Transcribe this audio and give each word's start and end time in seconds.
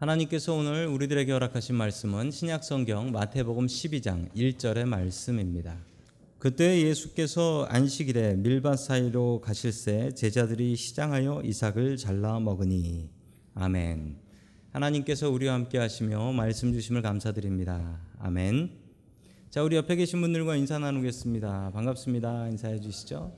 하나님께서 0.00 0.54
오늘 0.54 0.86
우리들에게 0.86 1.30
허락하신 1.30 1.74
말씀은 1.74 2.30
신약 2.30 2.64
성경 2.64 3.12
마태복음 3.12 3.66
12장 3.66 4.34
1절의 4.34 4.86
말씀입니다. 4.86 5.76
그때 6.38 6.80
예수께서 6.80 7.66
안식일에 7.68 8.36
밀밭 8.36 8.78
사이로 8.78 9.42
가실새 9.42 10.12
제자들이 10.14 10.74
시장하여 10.74 11.42
이삭을 11.44 11.98
잘라 11.98 12.40
먹으니 12.40 13.10
아멘. 13.54 14.16
하나님께서 14.72 15.28
우리와 15.28 15.52
함께 15.52 15.76
하시며 15.76 16.32
말씀 16.32 16.72
주심을 16.72 17.02
감사드립니다. 17.02 18.00
아멘. 18.20 18.70
자, 19.50 19.62
우리 19.62 19.76
옆에 19.76 19.96
계신 19.96 20.22
분들과 20.22 20.56
인사 20.56 20.78
나누겠습니다. 20.78 21.72
반갑습니다. 21.74 22.48
인사해 22.48 22.80
주시죠. 22.80 23.36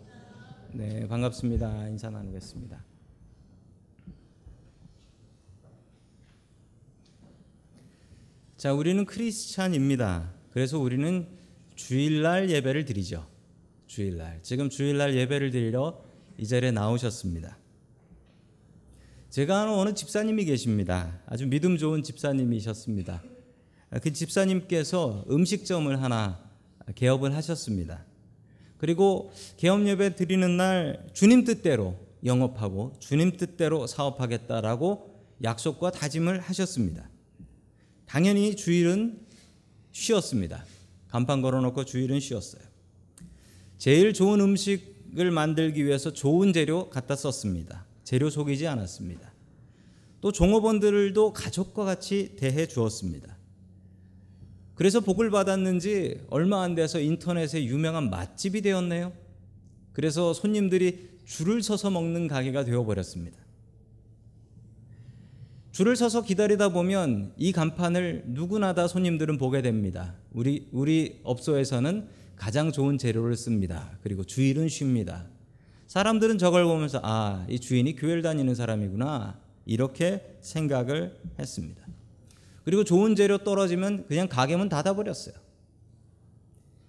네, 0.75 1.09
반갑습니다. 1.09 1.89
인사 1.89 2.09
나누겠습니다. 2.09 2.92
자, 8.63 8.73
우리는 8.73 9.05
크리스찬입니다. 9.05 10.33
그래서 10.53 10.79
우리는 10.79 11.27
주일날 11.75 12.49
예배를 12.49 12.85
드리죠. 12.85 13.27
주일날. 13.89 14.39
지금 14.43 14.71
주일날 14.71 15.17
예배를 15.17 15.51
드리러 15.51 16.01
이 16.39 16.47
자리에 16.47 16.71
나오셨습니다. 16.71 17.59
제가 19.31 19.63
아는 19.63 19.73
어느 19.75 19.95
집사님이 19.95 20.45
계십니다. 20.45 21.21
아주 21.27 21.49
믿음 21.49 21.77
좋은 21.77 22.05
집사님이셨습니다. 22.05 23.25
그 24.01 24.13
집사님께서 24.13 25.25
음식점을 25.29 26.01
하나 26.01 26.49
개업을 26.95 27.35
하셨습니다. 27.35 28.05
그리고 28.79 29.33
개업 29.57 29.85
예배 29.89 30.15
드리는 30.15 30.57
날 30.57 31.05
주님 31.13 31.43
뜻대로 31.43 31.97
영업하고 32.25 32.93
주님 33.01 33.37
뜻대로 33.37 33.89
사업하겠다라고 33.89 35.17
약속과 35.43 35.91
다짐을 35.91 36.39
하셨습니다. 36.39 37.11
당연히 38.13 38.55
주일은 38.55 39.19
쉬었습니다. 39.93 40.67
간판 41.09 41.41
걸어놓고 41.41 41.87
주일은 41.87 42.21
쉬었어요. 42.21 42.61
제일 43.79 44.13
좋은 44.13 44.39
음식을 44.39 45.31
만들기 45.31 45.87
위해서 45.87 46.13
좋은 46.13 46.53
재료 46.53 46.91
갖다 46.91 47.17
썼습니다. 47.17 47.87
재료 48.05 48.29
속이지 48.29 48.67
않았습니다. 48.67 49.33
또 50.21 50.31
종업원들도 50.31 51.33
가족과 51.33 51.85
같이 51.85 52.37
대해 52.37 52.67
주었습니다. 52.67 53.35
그래서 54.75 55.01
복을 55.01 55.31
받았는지 55.31 56.21
얼마 56.29 56.63
안 56.63 56.75
돼서 56.75 57.01
인터넷에 57.01 57.65
유명한 57.65 58.11
맛집이 58.11 58.61
되었네요. 58.61 59.15
그래서 59.95 60.35
손님들이 60.35 61.09
줄을 61.25 61.63
서서 61.63 61.89
먹는 61.89 62.29
가게가 62.29 62.67
되어버렸습니다. 62.67 63.42
줄을 65.73 65.97
서서 65.97 66.23
기다리다 66.23 66.69
보면 66.69 67.33
이 67.39 67.51
간판을 67.53 68.25
누구나 68.27 68.75
다 68.75 68.87
손님들은 68.87 69.39
보게 69.39 69.63
됩니다. 69.63 70.15
우리 70.33 70.69
우리 70.71 71.21
업소에서는 71.25 72.09
가장 72.37 72.73
좋은 72.73 72.99
재료를 72.99 73.37
씁니다. 73.37 73.91
그리고 74.03 74.23
주일은 74.25 74.69
쉽니다. 74.69 75.27
사람들은 75.87 76.39
저걸 76.39 76.65
보면서 76.65 77.01
아, 77.03 77.47
이 77.49 77.59
주인이 77.59 77.97
교회를 77.97 78.23
다니는 78.23 78.55
사람이구나. 78.55 79.41
이렇게 79.65 80.37
생각을 80.41 81.17
했습니다. 81.39 81.83
그리고 82.65 82.85
좋은 82.85 83.15
재료 83.17 83.39
떨어지면 83.39 84.07
그냥 84.09 84.29
가게 84.29 84.57
문 84.57 84.69
닫아 84.69 84.95
버렸어요. 84.95 85.35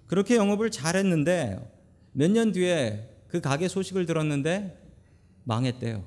그렇게 0.07 0.35
영업을 0.35 0.71
잘했는데 0.71 1.71
몇 2.11 2.29
년 2.31 2.51
뒤에 2.51 3.09
그 3.27 3.41
가게 3.41 3.67
소식을 3.67 4.05
들었는데 4.05 4.77
망했대요. 5.45 6.03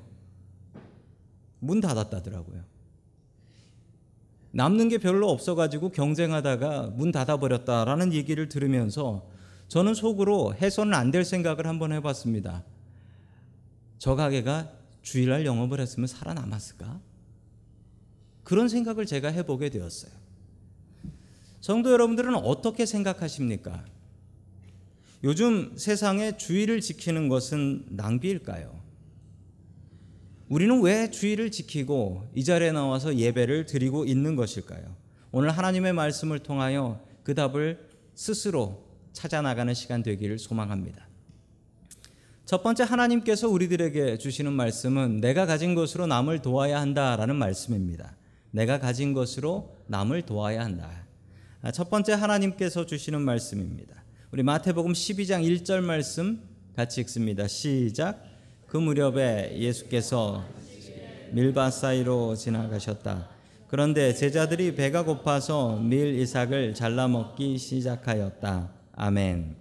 문 1.67 1.81
닫았다더라고요. 1.81 2.63
남는 4.51 4.89
게 4.89 4.97
별로 4.97 5.29
없어가지고 5.29 5.89
경쟁하다가 5.89 6.87
문 6.95 7.11
닫아버렸다라는 7.11 8.13
얘기를 8.13 8.49
들으면서 8.49 9.27
저는 9.67 9.93
속으로 9.93 10.55
해서는 10.55 10.93
안 10.93 11.11
될 11.11 11.25
생각을 11.25 11.67
한번 11.67 11.91
해봤습니다. 11.91 12.63
저 13.99 14.15
가게가 14.15 14.71
주일날 15.01 15.45
영업을 15.45 15.79
했으면 15.79 16.07
살아남았을까? 16.07 16.99
그런 18.43 18.69
생각을 18.69 19.05
제가 19.05 19.27
해보게 19.29 19.69
되었어요. 19.69 20.11
성도 21.59 21.91
여러분들은 21.91 22.33
어떻게 22.35 22.85
생각하십니까? 22.85 23.83
요즘 25.23 25.75
세상에 25.77 26.37
주의를 26.37 26.79
지키는 26.79 27.27
것은 27.27 27.85
낭비일까요? 27.89 28.76
우리는 30.49 30.81
왜 30.81 31.11
주의를 31.11 31.51
지키고 31.51 32.29
이 32.33 32.43
자리에 32.43 32.71
나와서 32.71 33.15
예배를 33.15 33.65
드리고 33.65 34.05
있는 34.05 34.35
것일까요? 34.35 34.95
오늘 35.31 35.49
하나님의 35.49 35.91
말씀을 35.93 36.39
통하여 36.39 37.01
그 37.23 37.35
답을 37.35 37.89
스스로 38.15 38.85
찾아나가는 39.11 39.73
시간 39.73 40.03
되기를 40.03 40.39
소망합니다. 40.39 41.05
첫 42.45 42.63
번째 42.63 42.83
하나님께서 42.83 43.49
우리들에게 43.49 44.17
주시는 44.19 44.53
말씀은 44.53 45.19
내가 45.19 45.45
가진 45.45 45.75
것으로 45.75 46.07
남을 46.07 46.41
도와야 46.41 46.79
한다라는 46.79 47.35
말씀입니다. 47.35 48.15
내가 48.51 48.79
가진 48.79 49.11
것으로 49.11 49.75
남을 49.87 50.21
도와야 50.21 50.63
한다. 50.63 51.05
첫 51.73 51.89
번째 51.89 52.13
하나님께서 52.13 52.85
주시는 52.85 53.21
말씀입니다. 53.21 54.01
우리 54.31 54.43
마태복음 54.43 54.93
12장 54.93 55.43
1절 55.43 55.81
말씀 55.81 56.41
같이 56.73 57.01
읽습니다. 57.01 57.47
시작. 57.49 58.23
그 58.67 58.75
무렵에 58.75 59.57
예수께서 59.57 60.43
밀밭 61.31 61.73
사이로 61.73 62.35
지나가셨다. 62.35 63.29
그런데 63.69 64.13
제자들이 64.13 64.75
배가 64.75 65.03
고파서 65.03 65.77
밀 65.77 66.19
이삭을 66.19 66.73
잘라 66.73 67.07
먹기 67.07 67.57
시작하였다. 67.57 68.69
아멘. 68.93 69.55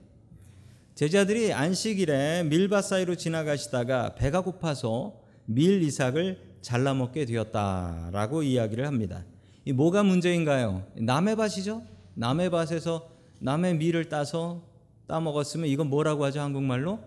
제자들이 0.97 1.53
안식일에 1.53 2.45
밀밭 2.45 2.85
사이로 2.85 3.15
지나가시다가 3.15 4.17
배가 4.17 4.41
고파서 4.41 5.21
밀 5.45 5.83
이삭을 5.85 6.39
잘라 6.61 6.95
먹게 6.95 7.27
되었다라고 7.27 8.43
이야기를 8.43 8.87
합니다. 8.87 9.25
이 9.65 9.73
뭐가 9.73 10.03
문제인가요? 10.03 10.85
남의 10.97 11.37
밭이죠? 11.37 11.83
남의 12.15 12.51
밭에서 12.51 13.09
남의 13.39 13.77
밀을 13.77 14.09
따서 14.09 14.63
따 15.07 15.21
먹었으면 15.21 15.69
이건 15.69 15.89
뭐라고 15.91 16.25
하죠 16.25 16.41
한국말로? 16.41 16.99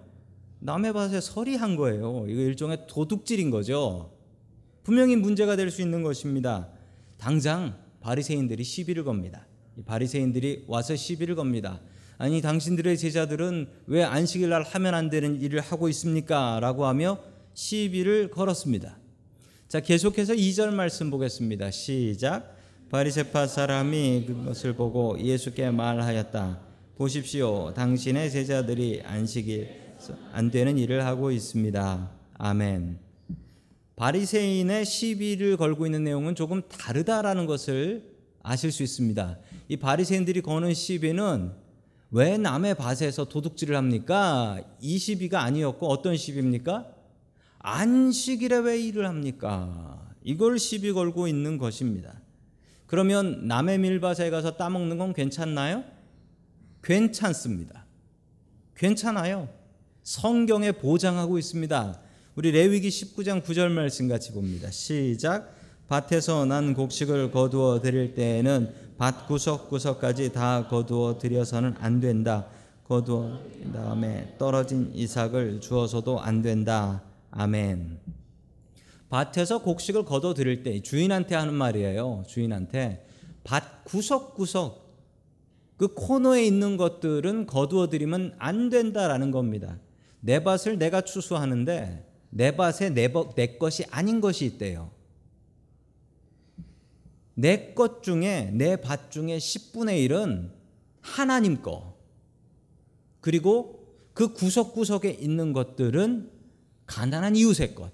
남의 0.59 0.94
밭에 0.94 1.22
서리한 1.22 1.75
거예요. 1.75 2.25
이거 2.28 2.42
일종의 2.42 2.86
도둑질인 2.88 3.50
거죠. 3.50 4.12
분명히 4.84 5.16
문제가 5.16 5.56
될 5.56 5.72
수 5.72 5.81
있는 5.81 6.03
것입니다. 6.03 6.70
당장 7.18 7.75
바리새인들이 8.02 8.64
시비를 8.64 9.03
겁니다. 9.03 9.46
바리새인들이 9.86 10.66
와서 10.68 10.96
시비를 10.96 11.36
겁니다. 11.36 11.80
아니 12.18 12.42
당신들의 12.42 12.98
제자들은 12.98 13.68
왜 13.88 14.03
안식일 14.03 14.50
날 14.50 14.64
하면 14.64 14.94
안 14.94 15.09
되는 15.09 15.40
일을 15.42 15.62
하고 15.62 15.88
있습니까? 15.90 16.59
라고 16.59 16.86
하며 16.86 17.19
시비를 17.53 18.30
걸었습니다. 18.31 18.98
자, 19.69 19.80
계속해서 19.80 20.34
2절 20.34 20.74
말씀 20.74 21.09
보겠습니다. 21.12 21.72
시작. 21.72 22.58
바리새파 22.90 23.48
사람이 23.48 24.25
그것을 24.28 24.74
보고 24.74 25.18
예수께 25.19 25.69
말하였다. 25.69 26.59
보십시오. 26.98 27.72
당신의 27.75 28.31
제자들이 28.31 29.02
안식일 29.06 29.88
안 30.32 30.52
되는 30.52 30.78
일을 30.78 31.06
하고 31.06 31.32
있습니다. 31.32 32.12
아멘. 32.38 33.00
바리새인의 33.96 34.86
시비를 34.86 35.58
걸고 35.58 35.86
있는 35.86 36.06
내용은 36.06 36.36
조금 36.36 36.62
다르다라는 36.70 37.46
것을 37.46 38.16
아실 38.42 38.72
수 38.72 38.82
있습니다. 38.84 39.38
이 39.68 39.78
바리새인들이 39.78 40.42
거는 40.42 40.74
시비는 40.74 41.52
왜 42.12 42.38
남의 42.38 42.76
밭에서 42.76 43.26
도둑질을 43.26 43.76
합니까? 43.76 44.60
이 44.80 44.98
시비가 44.98 45.42
아니었고 45.44 45.88
어떤 45.88 46.16
시비입니까? 46.16 46.88
안식일에 47.60 48.57
왜 48.60 48.80
일을 48.80 49.07
합니까? 49.07 50.10
이걸 50.24 50.57
시비 50.57 50.94
걸고 50.94 51.28
있는 51.28 51.57
것입니다. 51.57 52.22
그러면 52.88 53.48
남의 53.48 53.78
밀밭에 53.80 54.30
가서 54.30 54.56
따먹는 54.56 54.98
건 54.98 55.13
괜찮나요? 55.13 55.84
괜찮습니다. 56.81 57.86
괜찮아요. 58.75 59.58
성경에 60.04 60.72
보장하고 60.72 61.38
있습니다. 61.38 62.00
우리 62.36 62.51
레위기 62.51 62.90
19장 62.90 63.44
9절 63.44 63.69
말씀 63.69 64.07
같이 64.07 64.31
봅니다. 64.31 64.72
시작. 64.72 65.56
밭에서 65.88 66.46
난 66.46 66.74
곡식을 66.74 67.31
거두어 67.31 67.81
드릴 67.81 68.13
때에는 68.13 68.74
밭 68.98 69.28
구석구석까지 69.28 70.34
다 70.34 70.68
거두어 70.68 71.18
드려서는 71.18 71.75
안 71.80 72.00
된다. 72.00 72.48
거두어 72.88 73.40
다음에 73.74 74.36
떨어진 74.38 74.92
이삭을 74.94 75.62
주어서도 75.62 76.19
안 76.19 76.42
된다. 76.42 77.04
아멘. 77.31 78.00
밭에서 79.10 79.62
곡식을 79.63 80.06
거둬 80.06 80.34
드릴 80.34 80.63
때 80.63 80.81
주인한테 80.81 81.36
하는 81.36 81.54
말이에요. 81.54 82.24
주인한테 82.28 83.06
밭 83.44 83.84
구석구석 83.86 84.88
그 85.78 85.94
코너에 85.94 86.44
있는 86.45 86.78
것들은 86.78 87.48
거두어 87.48 87.90
드리면 87.90 88.36
안 88.38 88.69
된다라는 88.69 89.31
겁니다. 89.31 89.78
내 90.21 90.44
밭을 90.44 90.77
내가 90.77 91.01
추수하는데 91.01 92.06
내 92.31 92.56
밭에 92.56 92.89
내, 92.92 93.12
내 93.36 93.57
것이 93.57 93.86
아닌 93.89 94.21
것이 94.21 94.45
있대요. 94.45 94.92
내 97.36 97.74
것 97.74 98.04
중에 98.04 98.51
내 98.54 98.75
밭 98.75 99.12
중에 99.12 99.38
10분의 99.38 100.10
1은 100.10 100.51
하나님 101.01 101.62
거. 101.62 101.98
그리고 103.21 103.88
그 104.13 104.33
구석구석에 104.33 105.10
있는 105.12 105.54
것들은 105.54 106.30
가난한 106.86 107.36
이웃의 107.38 107.75
것. 107.75 107.94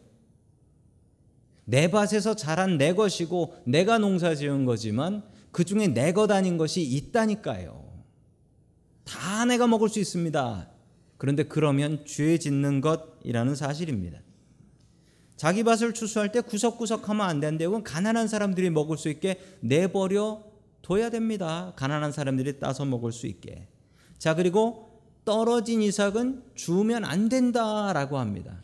내 1.65 1.89
밭에서 1.89 2.35
자란 2.35 2.77
내 2.77 2.93
것이고 2.93 3.55
내가 3.65 3.97
농사 3.99 4.33
지은 4.35 4.65
거지만 4.65 5.23
그 5.51 5.63
중에 5.63 5.87
내 5.87 6.11
것 6.11 6.31
아닌 6.31 6.57
것이 6.57 6.81
있다니까요. 6.81 7.85
다 9.03 9.45
내가 9.45 9.67
먹을 9.67 9.89
수 9.89 9.99
있습니다. 9.99 10.69
그런데 11.17 11.43
그러면 11.43 12.05
죄 12.05 12.37
짓는 12.37 12.81
것이라는 12.81 13.55
사실입니다. 13.55 14.19
자기 15.35 15.63
밭을 15.63 15.93
추수할 15.93 16.31
때 16.31 16.41
구석구석 16.41 17.09
하면 17.09 17.27
안 17.27 17.39
되는데 17.39 17.65
그건 17.65 17.83
가난한 17.83 18.27
사람들이 18.27 18.69
먹을 18.69 18.97
수 18.97 19.09
있게 19.09 19.39
내버려 19.59 20.43
둬야 20.81 21.09
됩니다. 21.09 21.73
가난한 21.75 22.11
사람들이 22.11 22.59
따서 22.59 22.85
먹을 22.85 23.11
수 23.11 23.27
있게. 23.27 23.67
자, 24.17 24.35
그리고 24.35 25.01
떨어진 25.25 25.81
이삭은 25.81 26.43
주면 26.53 27.03
안 27.03 27.27
된다라고 27.27 28.17
합니다. 28.19 28.61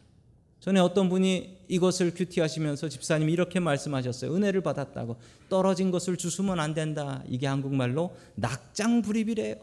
전에 0.59 0.80
어떤 0.80 1.09
분이 1.09 1.65
이것을 1.68 2.13
큐티하시면서 2.13 2.88
집사님이 2.89 3.33
이렇게 3.33 3.59
말씀하셨어요. 3.59 4.33
은혜를 4.36 4.62
받았다고. 4.62 5.18
떨어진 5.50 5.89
것을 5.89 6.18
주수면 6.18 6.59
안 6.59 6.75
된다. 6.75 7.24
이게 7.27 7.48
한국말로 7.48 8.15
낙장불입이래요. 8.36 9.56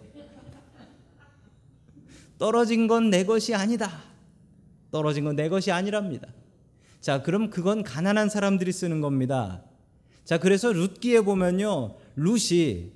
떨어진 2.39 2.87
건 2.87 3.11
내 3.11 3.25
것이 3.25 3.55
아니다. 3.55 4.03
떨어진 4.91 5.25
건 5.25 5.37
내 5.37 5.49
것이 5.49 5.71
아니랍니다. 5.71 6.29
자, 7.01 7.23
그럼 7.23 7.51
그건 7.51 7.83
가난한 7.83 8.29
사람들이 8.29 8.73
쓰는 8.73 9.01
겁니다. 9.01 9.63
자, 10.25 10.39
그래서 10.39 10.73
룻기에 10.73 11.21
보면요. 11.23 11.97
룻이 12.17 12.93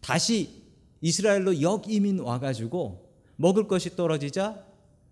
다시 0.00 0.62
이스라엘로 1.00 1.60
역이민 1.60 2.20
와가지고 2.20 3.10
먹을 3.36 3.68
것이 3.68 3.96
떨어지자 3.96 4.64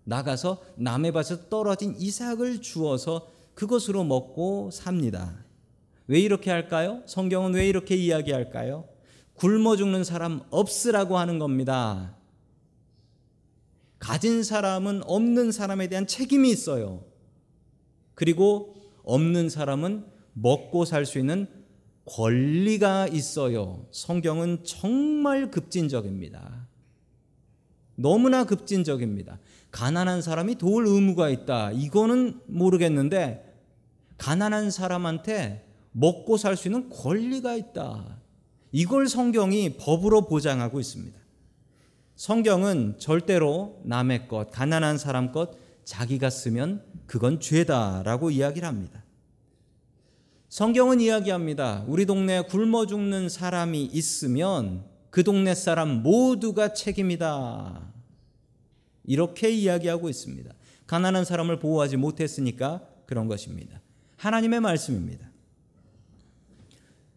나가서 0.04 0.62
남의 0.76 1.12
밭에서 1.12 1.48
떨어진 1.48 1.94
이삭을 1.98 2.60
주어서 2.62 3.28
그것으로 3.54 4.04
먹고 4.04 4.70
삽니다. 4.72 5.44
왜 6.08 6.18
이렇게 6.20 6.50
할까요? 6.50 7.02
성경은 7.06 7.54
왜 7.54 7.68
이렇게 7.68 7.94
이야기할까요? 7.94 8.86
굶어 9.34 9.76
죽는 9.76 10.04
사람 10.04 10.40
없으라고 10.50 11.18
하는 11.18 11.38
겁니다. 11.38 12.16
가진 14.02 14.42
사람은 14.42 15.02
없는 15.04 15.52
사람에 15.52 15.86
대한 15.86 16.08
책임이 16.08 16.50
있어요. 16.50 17.04
그리고 18.16 18.74
없는 19.04 19.48
사람은 19.48 20.04
먹고 20.32 20.84
살 20.84 21.06
수 21.06 21.20
있는 21.20 21.46
권리가 22.06 23.06
있어요. 23.06 23.86
성경은 23.92 24.64
정말 24.64 25.52
급진적입니다. 25.52 26.66
너무나 27.94 28.42
급진적입니다. 28.42 29.38
가난한 29.70 30.20
사람이 30.20 30.56
도울 30.56 30.88
의무가 30.88 31.28
있다. 31.30 31.70
이거는 31.70 32.40
모르겠는데 32.46 33.54
가난한 34.18 34.72
사람한테 34.72 35.64
먹고 35.92 36.38
살 36.38 36.56
수 36.56 36.66
있는 36.66 36.90
권리가 36.90 37.54
있다. 37.54 38.18
이걸 38.72 39.06
성경이 39.06 39.76
법으로 39.76 40.26
보장하고 40.26 40.80
있습니다. 40.80 41.21
성경은 42.22 43.00
절대로 43.00 43.80
남의 43.82 44.28
것, 44.28 44.48
가난한 44.52 44.96
사람 44.96 45.32
것 45.32 45.58
자기가 45.84 46.30
쓰면 46.30 46.84
그건 47.08 47.40
죄다라고 47.40 48.30
이야기를 48.30 48.68
합니다. 48.68 49.02
성경은 50.48 51.00
이야기합니다. 51.00 51.84
우리 51.88 52.06
동네에 52.06 52.42
굶어 52.42 52.86
죽는 52.86 53.28
사람이 53.28 53.86
있으면 53.86 54.84
그 55.10 55.24
동네 55.24 55.52
사람 55.56 56.04
모두가 56.04 56.74
책임이다. 56.74 57.92
이렇게 59.02 59.50
이야기하고 59.50 60.08
있습니다. 60.08 60.54
가난한 60.86 61.24
사람을 61.24 61.58
보호하지 61.58 61.96
못했으니까 61.96 62.86
그런 63.04 63.26
것입니다. 63.26 63.80
하나님의 64.18 64.60
말씀입니다. 64.60 65.28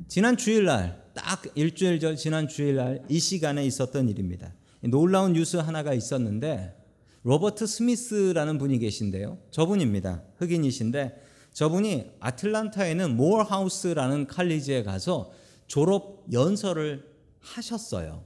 지난 0.08 0.36
주일날, 0.36 1.12
딱 1.14 1.44
일주일 1.54 2.00
전 2.00 2.16
지난 2.16 2.48
주일날 2.48 3.04
이 3.08 3.20
시간에 3.20 3.64
있었던 3.68 4.10
일입니다. 4.10 4.52
놀라운 4.88 5.34
뉴스 5.34 5.58
하나가 5.58 5.94
있었는데 5.94 6.76
로버트 7.24 7.66
스미스라는 7.66 8.58
분이 8.58 8.80
계신데요. 8.80 9.40
저분입니다. 9.50 10.24
흑인이신데 10.38 11.22
저분이 11.54 12.12
아틀란타에는 12.20 13.16
모어하우스라는 13.16 14.28
칼리지에 14.28 14.84
가서 14.84 15.32
졸업 15.68 16.26
연설을 16.32 17.10
하셨어요. 17.40 18.24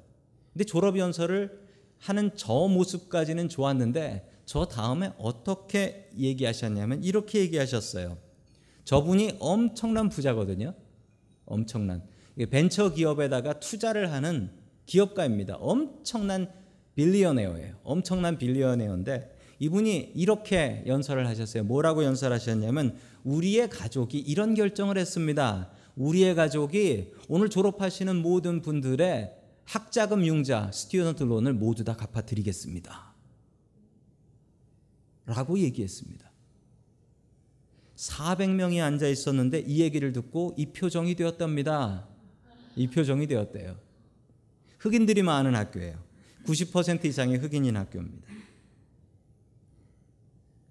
근데 0.52 0.66
졸업 0.66 0.98
연설을 0.98 1.60
하는 2.00 2.32
저 2.36 2.68
모습까지는 2.68 3.50
좋았는데 3.50 4.28
저 4.46 4.66
다음에 4.66 5.14
어떻게 5.18 6.10
얘기하셨냐면 6.18 7.04
이렇게 7.04 7.40
얘기하셨어요. 7.40 8.18
저분이 8.84 9.38
엄청난 9.40 10.10
부자거든요. 10.10 10.74
엄청난 11.46 12.04
벤처 12.50 12.90
기업에다가 12.94 13.60
투자를 13.60 14.12
하는 14.12 14.50
기업가입니다. 14.90 15.56
엄청난 15.58 16.52
billionaire예요. 16.96 17.76
엄청난 17.84 18.40
billionaire인데 18.40 19.38
이분이 19.60 20.14
이렇게 20.16 20.84
연설을 20.88 21.28
하셨어요. 21.28 21.64
뭐라고 21.64 22.04
연설하셨냐면 22.04 22.98
우리의 23.24 23.70
가족이 23.70 24.18
이런 24.18 24.56
결정을 24.56 24.98
했습니다. 24.98 25.70
우리의 25.96 26.34
가족이 26.34 27.12
오늘 27.28 27.50
졸업하시는 27.50 28.16
모든 28.16 28.62
분들의 28.62 29.32
학자금 29.66 30.26
융자 30.26 30.72
student 30.72 31.24
loan을 31.24 31.54
모두 31.54 31.84
다 31.84 31.96
갚아 31.96 32.22
드리겠습니다. 32.22 33.14
라고 35.28 35.60
얘기했습니다. 35.60 36.32
400명이 37.96 38.82
앉아 38.82 39.08
있었는데 39.08 39.60
이 39.60 39.82
얘기를 39.82 40.12
듣고 40.14 40.56
이 40.58 40.68
표정이 40.68 41.14
되었답니다. 41.14 42.08
이 42.76 42.88
표정이 42.88 43.28
되었대요. 43.28 43.89
흑인들이 44.80 45.22
많은 45.22 45.56
학교예요. 45.56 45.98
90% 46.46 47.06
이상의 47.06 47.38
흑인인 47.38 47.78
학교입니다. 47.78 48.28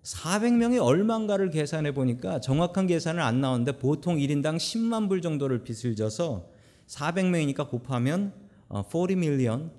400명이 0.02 0.82
얼마인가를 0.82 1.50
계산해 1.50 1.92
보니까 1.92 2.40
정확한 2.40 2.86
계산은 2.86 3.22
안 3.22 3.40
나오는데 3.40 3.78
보통 3.78 4.16
1인당 4.16 4.56
10만 4.56 5.08
불 5.08 5.20
정도를 5.20 5.62
빚을 5.62 5.96
져서 5.96 6.48
400명이니까 6.86 7.68
곱하면 7.68 8.32
40 8.70 9.18
밀리언 9.18 9.70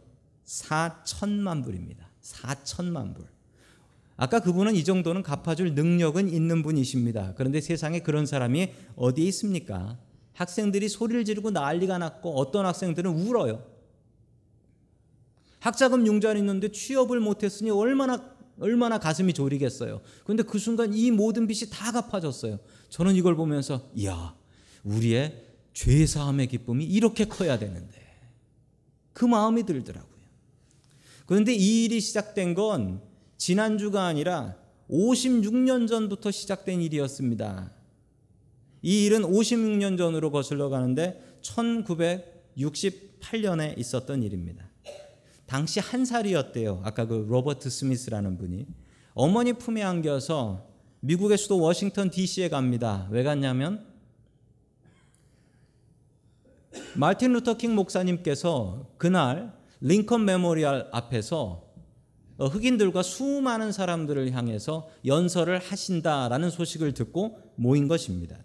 4천만 0.45 1.63
불입니다. 1.63 2.09
4천만 2.21 3.15
불. 3.15 3.25
아까 4.17 4.39
그분은 4.41 4.75
이 4.75 4.83
정도는 4.83 5.23
갚아줄 5.23 5.73
능력은 5.73 6.29
있는 6.29 6.61
분이십니다. 6.61 7.33
그런데 7.35 7.61
세상에 7.61 7.99
그런 7.99 8.25
사람이 8.25 8.71
어디에 8.95 9.25
있습니까? 9.27 9.97
학생들이 10.33 10.89
소리를 10.89 11.25
지르고 11.25 11.51
난리가 11.51 11.97
났고 11.97 12.37
어떤 12.37 12.65
학생들은 12.65 13.11
울어요. 13.11 13.78
학자금 15.59 16.07
융자는 16.07 16.41
있는데 16.41 16.71
취업을 16.71 17.19
못했으니 17.19 17.69
얼마나 17.69 18.39
얼마나 18.59 18.99
가슴이 18.99 19.33
졸이겠어요. 19.33 20.01
그런데 20.23 20.43
그 20.43 20.59
순간 20.59 20.93
이 20.93 21.09
모든 21.11 21.47
빚이 21.47 21.69
다 21.69 21.91
갚아졌어요. 21.91 22.59
저는 22.89 23.15
이걸 23.15 23.35
보면서 23.35 23.89
이야 23.95 24.35
우리의 24.83 25.45
죄 25.73 26.05
사함의 26.05 26.47
기쁨이 26.47 26.83
이렇게 26.83 27.25
커야 27.25 27.57
되는데 27.57 27.97
그 29.13 29.23
마음이 29.25 29.65
들더라고요. 29.65 30.19
그런데 31.25 31.53
이 31.53 31.85
일이 31.85 32.01
시작된 32.01 32.53
건 32.53 33.01
지난주가 33.37 34.05
아니라 34.05 34.57
56년 34.89 35.87
전부터 35.87 36.31
시작된 36.31 36.81
일이었습니다. 36.81 37.71
이 38.81 39.05
일은 39.05 39.21
56년 39.21 39.97
전으로 39.97 40.31
거슬러 40.31 40.67
가는데 40.69 41.21
1968년에 41.41 43.77
있었던 43.77 44.23
일입니다. 44.23 44.68
당시 45.49 45.79
한 45.79 46.05
살이었대요. 46.05 46.81
아까 46.83 47.07
그 47.07 47.25
로버트 47.27 47.71
스미스라는 47.71 48.37
분이 48.37 48.67
어머니 49.15 49.53
품에 49.53 49.81
안겨서 49.81 50.67
미국의 50.99 51.39
수도 51.39 51.59
워싱턴 51.59 52.11
D.C.에 52.11 52.49
갑니다. 52.49 53.07
왜 53.09 53.23
갔냐면 53.23 53.83
마틴 56.95 57.33
루터 57.33 57.57
킹 57.57 57.73
목사님께서 57.73 58.91
그날 58.97 59.57
링컨 59.81 60.23
메모리얼 60.23 60.89
앞에서 60.91 61.63
흑인들과 62.37 63.01
수많은 63.01 63.71
사람들을 63.71 64.31
향해서 64.31 64.87
연설을 65.03 65.57
하신다라는 65.57 66.51
소식을 66.51 66.93
듣고 66.93 67.39
모인 67.55 67.87
것입니다. 67.87 68.37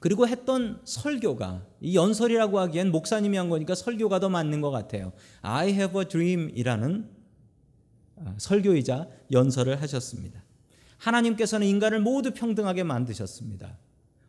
그리고 0.00 0.28
했던 0.28 0.80
설교가 0.84 1.66
이 1.80 1.96
연설이라고 1.96 2.58
하기엔 2.60 2.90
목사님이 2.92 3.36
한 3.36 3.48
거니까 3.48 3.74
설교가 3.74 4.20
더 4.20 4.28
맞는 4.28 4.60
것 4.60 4.70
같아요. 4.70 5.12
I 5.42 5.70
have 5.70 6.00
a 6.00 6.06
dream이라는 6.06 7.10
아, 8.16 8.34
설교이자 8.38 9.08
연설을 9.32 9.80
하셨습니다. 9.82 10.42
하나님께서는 10.98 11.66
인간을 11.66 12.00
모두 12.00 12.32
평등하게 12.32 12.84
만드셨습니다. 12.84 13.76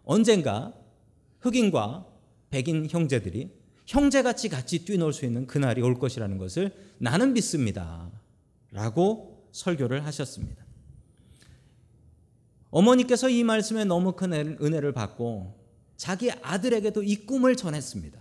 언젠가 0.03 0.73
흑인과 1.41 2.07
백인 2.49 2.87
형제들이 2.89 3.51
형제같이 3.85 4.49
같이 4.49 4.85
뛰놀 4.85 5.13
수 5.13 5.25
있는 5.25 5.47
그날이 5.47 5.81
올 5.81 5.97
것이라는 5.97 6.37
것을 6.37 6.71
나는 6.99 7.33
믿습니다. 7.33 8.11
라고 8.71 9.47
설교를 9.51 10.05
하셨습니다. 10.05 10.63
어머니께서 12.69 13.29
이 13.29 13.43
말씀에 13.43 13.85
너무 13.85 14.11
큰 14.13 14.33
은혜를 14.33 14.93
받고 14.93 15.58
자기 15.99 16.31
아들에게도 16.31 17.03
이 17.03 17.17
꿈을 17.25 17.57
전했습니다. 17.57 18.17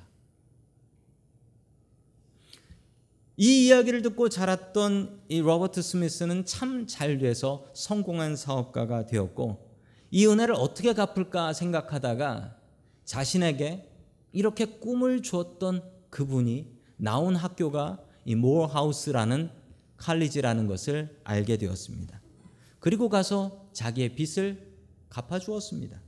이 3.36 3.66
이야기를 3.66 4.02
듣고 4.02 4.28
자랐던 4.28 5.22
이 5.28 5.38
로버트 5.38 5.80
스미스는 5.80 6.44
참 6.44 6.88
잘 6.88 7.18
돼서 7.18 7.70
성공한 7.74 8.34
사업가가 8.34 9.06
되었고 9.06 9.70
이 10.10 10.26
은혜를 10.26 10.56
어떻게 10.56 10.92
갚을까 10.92 11.52
생각하다가 11.52 12.56
자신에게 13.04 13.88
이렇게 14.32 14.64
꿈을 14.64 15.22
주었던 15.22 15.88
그분이 16.10 16.76
나온 16.96 17.36
학교가 17.36 18.02
이 18.24 18.34
모어하우스라는 18.34 19.50
칼리지라는 19.98 20.66
것을 20.66 21.20
알게 21.22 21.58
되었습니다. 21.58 22.20
그리고 22.80 23.08
가서 23.08 23.68
자기의 23.72 24.16
빚을 24.16 24.66
갚아 25.10 25.38
주었습니다. 25.38 26.07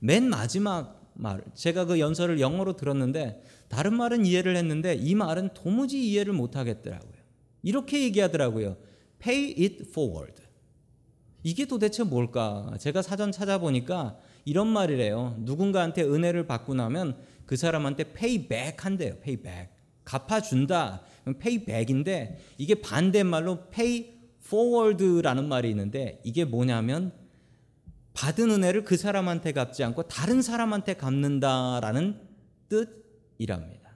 맨 0.00 0.28
마지막 0.28 1.12
말, 1.14 1.42
제가 1.54 1.84
그 1.84 2.00
연설을 2.00 2.40
영어로 2.40 2.76
들었는데 2.76 3.42
다른 3.68 3.94
말은 3.94 4.26
이해를 4.26 4.56
했는데 4.56 4.94
이 4.94 5.14
말은 5.14 5.50
도무지 5.54 6.04
이해를 6.08 6.32
못 6.32 6.56
하겠더라고요. 6.56 7.12
이렇게 7.62 8.02
얘기하더라고요. 8.02 8.76
Pay 9.18 9.54
it 9.58 9.84
forward. 9.88 10.42
이게 11.42 11.66
도대체 11.66 12.02
뭘까? 12.02 12.74
제가 12.78 13.02
사전 13.02 13.32
찾아보니까 13.32 14.18
이런 14.44 14.68
말이래요. 14.68 15.36
누군가한테 15.40 16.02
은혜를 16.02 16.46
받고 16.46 16.74
나면 16.74 17.16
그 17.46 17.56
사람한테 17.56 18.12
pay 18.12 18.48
back 18.48 18.76
한대요. 18.78 19.16
pay 19.20 19.36
back. 19.36 19.68
갚아준다. 20.04 21.02
pay 21.38 21.64
back인데 21.64 22.38
이게 22.58 22.74
반대말로 22.74 23.68
pay 23.70 24.14
forward라는 24.44 25.48
말이 25.48 25.68
있는데 25.70 26.20
이게 26.24 26.44
뭐냐면 26.44 27.12
받은 28.12 28.50
은혜를 28.50 28.84
그 28.84 28.96
사람한테 28.96 29.52
갚지 29.52 29.84
않고 29.84 30.08
다른 30.08 30.42
사람한테 30.42 30.94
갚는다라는 30.94 32.20
뜻이랍니다. 32.68 33.90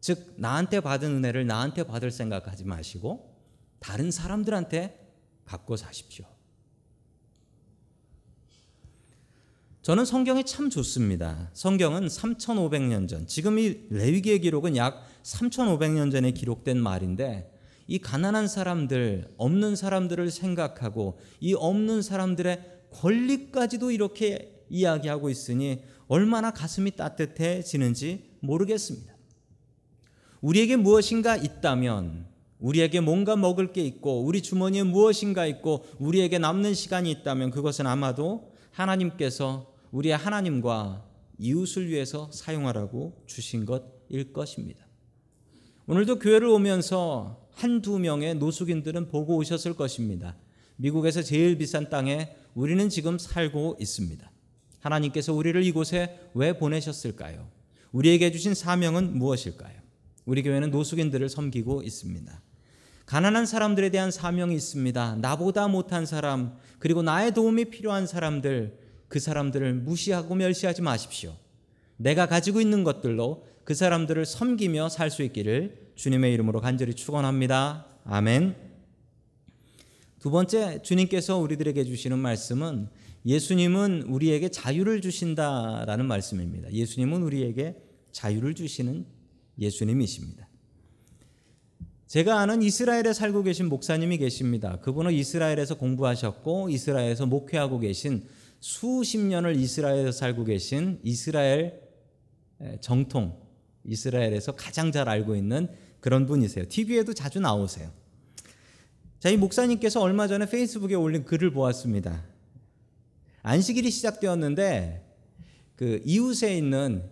즉 0.00 0.34
나한테 0.36 0.80
받은 0.80 1.10
은혜를 1.16 1.46
나한테 1.46 1.84
받을 1.84 2.10
생각하지 2.10 2.64
마시고 2.64 3.36
다른 3.78 4.10
사람들한테 4.10 4.98
갚고 5.44 5.76
사십시오. 5.76 6.26
저는 9.82 10.04
성경이 10.04 10.44
참 10.44 10.70
좋습니다. 10.70 11.50
성경은 11.54 12.06
3,500년 12.06 13.08
전, 13.08 13.26
지금 13.26 13.58
이 13.58 13.84
레위기의 13.90 14.40
기록은 14.40 14.76
약 14.76 15.04
3,500년 15.24 16.12
전에 16.12 16.30
기록된 16.30 16.80
말인데 16.80 17.51
이 17.92 17.98
가난한 17.98 18.48
사람들, 18.48 19.34
없는 19.36 19.76
사람들을 19.76 20.30
생각하고 20.30 21.18
이 21.40 21.52
없는 21.52 22.00
사람들의 22.00 22.86
권리까지도 22.90 23.90
이렇게 23.90 24.64
이야기하고 24.70 25.28
있으니 25.28 25.82
얼마나 26.08 26.52
가슴이 26.52 26.92
따뜻해지는지 26.92 28.30
모르겠습니다. 28.40 29.14
우리에게 30.40 30.76
무엇인가 30.76 31.36
있다면 31.36 32.28
우리에게 32.60 33.00
뭔가 33.00 33.36
먹을 33.36 33.74
게 33.74 33.84
있고 33.84 34.24
우리 34.24 34.40
주머니에 34.40 34.84
무엇인가 34.84 35.44
있고 35.44 35.84
우리에게 35.98 36.38
남는 36.38 36.72
시간이 36.72 37.10
있다면 37.10 37.50
그것은 37.50 37.86
아마도 37.86 38.54
하나님께서 38.70 39.70
우리의 39.90 40.16
하나님과 40.16 41.04
이웃을 41.36 41.88
위해서 41.88 42.30
사용하라고 42.32 43.22
주신 43.26 43.66
것일 43.66 44.32
것입니다. 44.32 44.86
오늘도 45.86 46.20
교회를 46.20 46.48
오면서 46.48 47.41
한두 47.62 48.00
명의 48.00 48.34
노숙인들은 48.34 49.06
보고 49.06 49.36
오셨을 49.36 49.74
것입니다. 49.74 50.34
미국에서 50.74 51.22
제일 51.22 51.56
비싼 51.56 51.88
땅에 51.88 52.34
우리는 52.54 52.88
지금 52.88 53.18
살고 53.18 53.76
있습니다. 53.78 54.32
하나님께서 54.80 55.32
우리를 55.32 55.62
이곳에 55.62 56.18
왜 56.34 56.58
보내셨을까요? 56.58 57.48
우리에게 57.92 58.32
주신 58.32 58.54
사명은 58.54 59.16
무엇일까요? 59.16 59.80
우리 60.24 60.42
교회는 60.42 60.72
노숙인들을 60.72 61.28
섬기고 61.28 61.84
있습니다. 61.84 62.42
가난한 63.06 63.46
사람들에 63.46 63.90
대한 63.90 64.10
사명이 64.10 64.56
있습니다. 64.56 65.18
나보다 65.20 65.68
못한 65.68 66.04
사람, 66.04 66.56
그리고 66.80 67.02
나의 67.02 67.32
도움이 67.32 67.66
필요한 67.66 68.08
사람들, 68.08 68.76
그 69.06 69.20
사람들을 69.20 69.74
무시하고 69.74 70.34
멸시하지 70.34 70.82
마십시오. 70.82 71.36
내가 72.02 72.26
가지고 72.26 72.60
있는 72.60 72.82
것들로 72.82 73.46
그 73.64 73.74
사람들을 73.74 74.26
섬기며 74.26 74.88
살 74.88 75.10
수 75.10 75.22
있기를 75.22 75.92
주님의 75.94 76.34
이름으로 76.34 76.60
간절히 76.60 76.94
축원합니다. 76.94 77.86
아멘. 78.04 78.56
두 80.18 80.30
번째 80.30 80.82
주님께서 80.82 81.38
우리들에게 81.38 81.84
주시는 81.84 82.18
말씀은 82.18 82.88
예수님은 83.24 84.02
우리에게 84.08 84.48
자유를 84.48 85.00
주신다라는 85.00 86.06
말씀입니다. 86.06 86.72
예수님은 86.72 87.22
우리에게 87.22 87.76
자유를 88.10 88.54
주시는 88.54 89.06
예수님이십니다. 89.58 90.48
제가 92.08 92.40
아는 92.40 92.62
이스라엘에 92.62 93.12
살고 93.12 93.44
계신 93.44 93.68
목사님이 93.68 94.18
계십니다. 94.18 94.78
그분은 94.80 95.12
이스라엘에서 95.12 95.76
공부하셨고 95.76 96.68
이스라엘에서 96.68 97.26
목회하고 97.26 97.78
계신 97.78 98.24
수십 98.60 99.18
년을 99.18 99.56
이스라엘에서 99.56 100.12
살고 100.12 100.44
계신 100.44 100.98
이스라엘 101.04 101.81
정통 102.80 103.40
이스라엘에서 103.84 104.52
가장 104.52 104.92
잘 104.92 105.08
알고 105.08 105.36
있는 105.36 105.68
그런 106.00 106.26
분이세요. 106.26 106.66
TV에도 106.68 107.14
자주 107.14 107.40
나오세요. 107.40 107.90
자, 109.18 109.28
이 109.28 109.36
목사님께서 109.36 110.00
얼마 110.00 110.26
전에 110.26 110.46
페이스북에 110.46 110.94
올린 110.94 111.24
글을 111.24 111.52
보았습니다. 111.52 112.24
안식일이 113.42 113.90
시작되었는데 113.90 115.08
그 115.76 116.00
이웃에 116.04 116.56
있는 116.56 117.08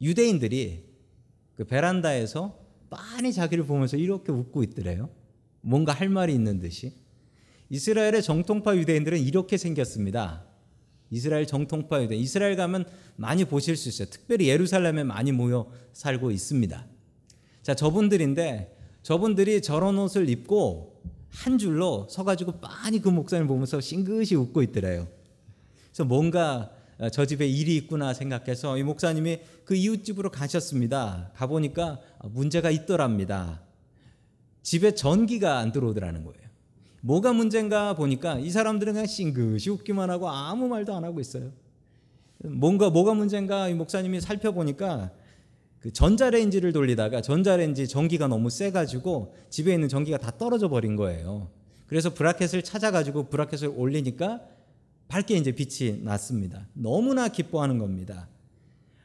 유대인들이 0.00 0.84
그 1.54 1.64
베란다에서 1.64 2.58
빤히 2.90 3.32
자기를 3.32 3.66
보면서 3.66 3.96
이렇게 3.96 4.32
웃고 4.32 4.62
있더래요. 4.62 5.10
뭔가 5.60 5.92
할 5.92 6.08
말이 6.08 6.34
있는 6.34 6.58
듯이. 6.58 6.94
이스라엘의 7.70 8.22
정통파 8.22 8.76
유대인들은 8.76 9.18
이렇게 9.18 9.58
생겼습니다. 9.58 10.47
이스라엘 11.10 11.46
정통파 11.46 12.02
유대. 12.02 12.16
이스라엘 12.16 12.56
가면 12.56 12.84
많이 13.16 13.44
보실 13.44 13.76
수 13.76 13.88
있어요. 13.88 14.08
특별히 14.10 14.48
예루살렘에 14.48 15.04
많이 15.04 15.32
모여 15.32 15.70
살고 15.92 16.30
있습니다. 16.30 16.86
자, 17.62 17.74
저분들인데 17.74 18.76
저분들이 19.02 19.62
저런 19.62 19.98
옷을 19.98 20.28
입고 20.28 21.02
한 21.30 21.58
줄로 21.58 22.06
서가지고 22.10 22.60
빤히 22.60 23.00
그 23.00 23.08
목사님 23.08 23.46
보면서 23.46 23.80
싱긋이 23.80 24.34
웃고 24.34 24.62
있더래요. 24.62 25.08
그래서 25.86 26.04
뭔가 26.04 26.70
저 27.12 27.26
집에 27.26 27.46
일이 27.46 27.76
있구나 27.76 28.12
생각해서 28.12 28.76
이 28.76 28.82
목사님이 28.82 29.40
그 29.64 29.74
이웃집으로 29.74 30.30
가셨습니다. 30.30 31.32
가보니까 31.36 32.00
문제가 32.24 32.70
있더랍니다. 32.70 33.62
집에 34.62 34.94
전기가 34.94 35.58
안 35.58 35.72
들어오더라는 35.72 36.24
거예요. 36.24 36.47
뭐가 37.08 37.32
문제인가 37.32 37.94
보니까 37.94 38.38
이 38.38 38.50
사람들은 38.50 38.92
그냥 38.92 39.06
싱긋이 39.06 39.70
웃기만 39.70 40.10
하고 40.10 40.28
아무 40.28 40.68
말도 40.68 40.94
안 40.94 41.04
하고 41.04 41.20
있어요. 41.20 41.52
뭔가 42.44 42.90
뭐가 42.90 43.14
문제인가 43.14 43.70
이 43.70 43.74
목사님이 43.74 44.20
살펴보니까 44.20 45.10
그 45.80 45.90
전자레인지를 45.90 46.74
돌리다가 46.74 47.22
전자레인지 47.22 47.88
전기가 47.88 48.28
너무 48.28 48.50
세 48.50 48.70
가지고 48.70 49.34
집에 49.48 49.72
있는 49.72 49.88
전기가 49.88 50.18
다 50.18 50.30
떨어져 50.36 50.68
버린 50.68 50.96
거예요. 50.96 51.48
그래서 51.86 52.12
브라켓을 52.12 52.62
찾아 52.62 52.90
가지고 52.90 53.30
브라켓을 53.30 53.72
올리니까 53.74 54.42
밝게 55.08 55.34
이제 55.34 55.52
빛이 55.52 56.02
났습니다. 56.02 56.68
너무나 56.74 57.28
기뻐하는 57.28 57.78
겁니다. 57.78 58.28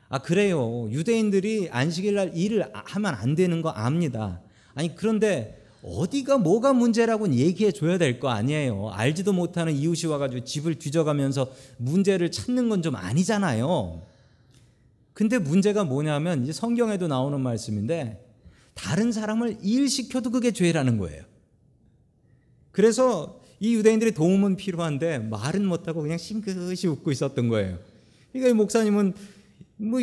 아 0.09 0.19
그래요. 0.19 0.89
유대인들이 0.91 1.69
안식일 1.71 2.15
날 2.15 2.35
일을 2.35 2.69
하면 2.73 3.15
안 3.15 3.35
되는 3.35 3.61
거 3.61 3.69
압니다. 3.69 4.41
아니 4.75 4.93
그런데 4.93 5.62
어디가 5.83 6.37
뭐가 6.37 6.71
문제라고 6.73 7.31
얘기해 7.33 7.71
줘야 7.71 7.97
될 7.97 8.19
거 8.19 8.29
아니에요. 8.29 8.89
알지도 8.91 9.33
못하는 9.33 9.73
이웃이 9.73 10.09
와가지고 10.09 10.45
집을 10.45 10.75
뒤져가면서 10.75 11.51
문제를 11.77 12.31
찾는 12.31 12.69
건 12.69 12.81
좀 12.81 12.95
아니잖아요. 12.95 14.01
근데 15.13 15.37
문제가 15.37 15.83
뭐냐면 15.83 16.43
이제 16.43 16.51
성경에도 16.53 17.07
나오는 17.07 17.39
말씀인데 17.39 18.25
다른 18.73 19.11
사람을 19.11 19.57
일시켜도 19.61 20.31
그게 20.31 20.51
죄라는 20.51 20.97
거예요. 20.97 21.23
그래서 22.71 23.39
이 23.59 23.75
유대인들의 23.75 24.13
도움은 24.13 24.55
필요한데 24.57 25.19
말은 25.19 25.65
못하고 25.65 26.01
그냥 26.01 26.17
싱긋이 26.17 26.87
웃고 26.87 27.11
있었던 27.11 27.47
거예요. 27.49 27.77
그러니까 28.31 28.49
이 28.49 28.53
목사님은 28.53 29.13
뭐 29.83 29.99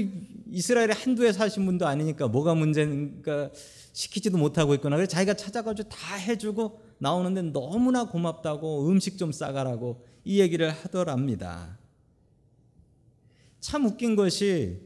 이스라엘에 0.51 0.93
한두 0.93 1.25
해 1.25 1.33
사신 1.33 1.65
분도 1.65 1.87
아니니까 1.87 2.29
뭐가 2.29 2.55
문제인가 2.55 3.51
시키지도 3.93 4.37
못하고 4.37 4.75
있구나. 4.75 4.97
그래서 4.97 5.11
자기가 5.11 5.35
찾아가지고 5.35 5.89
다 5.89 6.17
해주고 6.17 6.81
나오는데 6.99 7.43
너무나 7.53 8.05
고맙다고 8.05 8.89
음식 8.89 9.17
좀 9.17 9.33
싸가라고 9.33 10.05
이 10.25 10.41
얘기를 10.41 10.71
하더랍니다. 10.71 11.79
참 13.61 13.87
웃긴 13.87 14.17
것이 14.17 14.81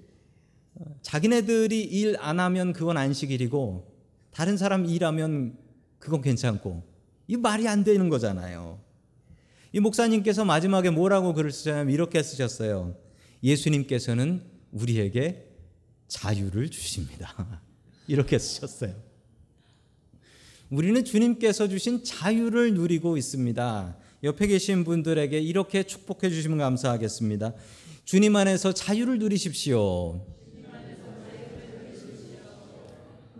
자기네들이 1.02 1.82
일 1.82 2.16
안 2.20 2.40
하면 2.40 2.72
그건 2.72 2.96
안식일이고 2.96 3.92
다른 4.30 4.56
사람 4.56 4.86
일하면 4.86 5.56
그건 5.98 6.22
괜찮고 6.22 6.82
이 7.26 7.36
말이 7.36 7.66
안 7.66 7.84
되는 7.84 8.08
거잖아요. 8.08 8.80
이 9.72 9.80
목사님께서 9.80 10.44
마지막에 10.44 10.90
뭐라고 10.90 11.34
글을 11.34 11.50
쓰냐면 11.50 11.92
이렇게 11.92 12.22
쓰셨어요. 12.22 12.96
예수님께서는 13.42 14.53
우리에게 14.74 15.48
자유를 16.08 16.70
주십니다. 16.70 17.62
이렇게 18.06 18.38
쓰셨어요. 18.38 18.94
우리는 20.70 21.04
주님께서 21.04 21.68
주신 21.68 22.04
자유를 22.04 22.74
누리고 22.74 23.16
있습니다. 23.16 23.96
옆에 24.24 24.46
계신 24.46 24.84
분들에게 24.84 25.38
이렇게 25.38 25.82
축복해 25.82 26.30
주시면 26.30 26.58
감사하겠습니다. 26.58 27.54
주님 28.04 28.36
안에서 28.36 28.72
자유를 28.72 29.18
누리십시오. 29.18 30.26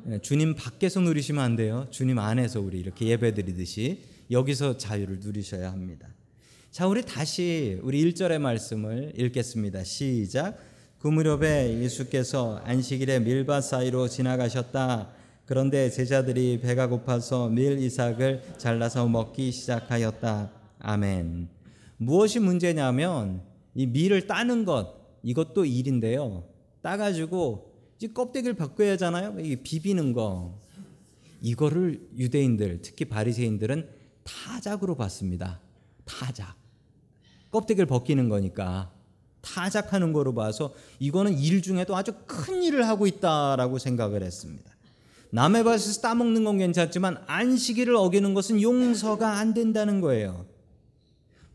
네, 0.07 0.19
주님 0.21 0.55
밖에서 0.55 1.01
누리시면 1.01 1.43
안 1.43 1.57
돼요. 1.57 1.87
주님 1.91 2.19
안에서 2.19 2.61
우리 2.61 2.79
이렇게 2.79 3.07
예배 3.07 3.35
드리듯이 3.35 4.03
여기서 4.31 4.77
자유를 4.77 5.21
누리셔야 5.21 5.73
합니다. 5.73 6.09
자, 6.71 6.87
우리 6.87 7.03
다시 7.03 7.79
우리 7.83 8.05
1절의 8.05 8.39
말씀을 8.39 9.13
읽겠습니다. 9.17 9.83
시작. 9.85 10.59
그 11.05 11.09
무렵에 11.09 11.83
예수께서 11.83 12.63
안식일에 12.65 13.21
밀밭 13.21 13.63
사이로 13.63 14.09
지나가셨다. 14.09 15.11
그런데 15.45 15.91
제자들이 15.91 16.63
배가 16.63 16.87
고파서 16.87 17.51
밀 17.51 17.79
이삭을 17.79 18.43
잘라서 18.57 19.07
먹기 19.07 19.53
시작하였다. 19.53 20.51
아멘. 20.79 21.51
무엇이 21.99 22.41
문제냐면 22.41 23.43
이 23.75 23.85
밀을 23.87 24.27
따는 24.27 24.65
것 24.65 24.95
이것도 25.23 25.67
일인데요. 25.67 26.49
따가지고 26.81 27.75
이제 27.99 28.09
껍데기를 28.09 28.55
바꿔야 28.55 28.93
하잖아요. 28.93 29.37
이게 29.41 29.57
비비는 29.57 30.15
거 30.15 30.59
이거를 31.43 32.09
유대인들 32.17 32.81
특히 32.81 33.05
바리새인들은 33.05 33.91
타작으로 34.23 34.95
봤습니다. 34.95 35.61
타작. 36.07 36.57
껍데기를 37.51 37.85
벗기는 37.85 38.31
거니까 38.31 38.94
타작하는 39.45 40.13
거로 40.13 40.35
봐서 40.35 40.75
이거는 40.99 41.39
일 41.39 41.63
중에도 41.63 41.97
아주 41.97 42.15
큰 42.27 42.63
일을 42.63 42.89
하고 42.89 43.07
있다라고 43.07 43.79
생각을 43.79 44.23
했습니다. 44.23 44.73
남의 45.31 45.65
밭에서 45.65 46.01
따먹는 46.01 46.45
건 46.45 46.59
괜찮지만 46.59 47.19
안식일을 47.27 47.95
어기는 47.97 48.35
것은 48.35 48.63
용서가 48.63 49.39
안 49.39 49.53
된다는 49.53 50.01
거예요. 50.01 50.47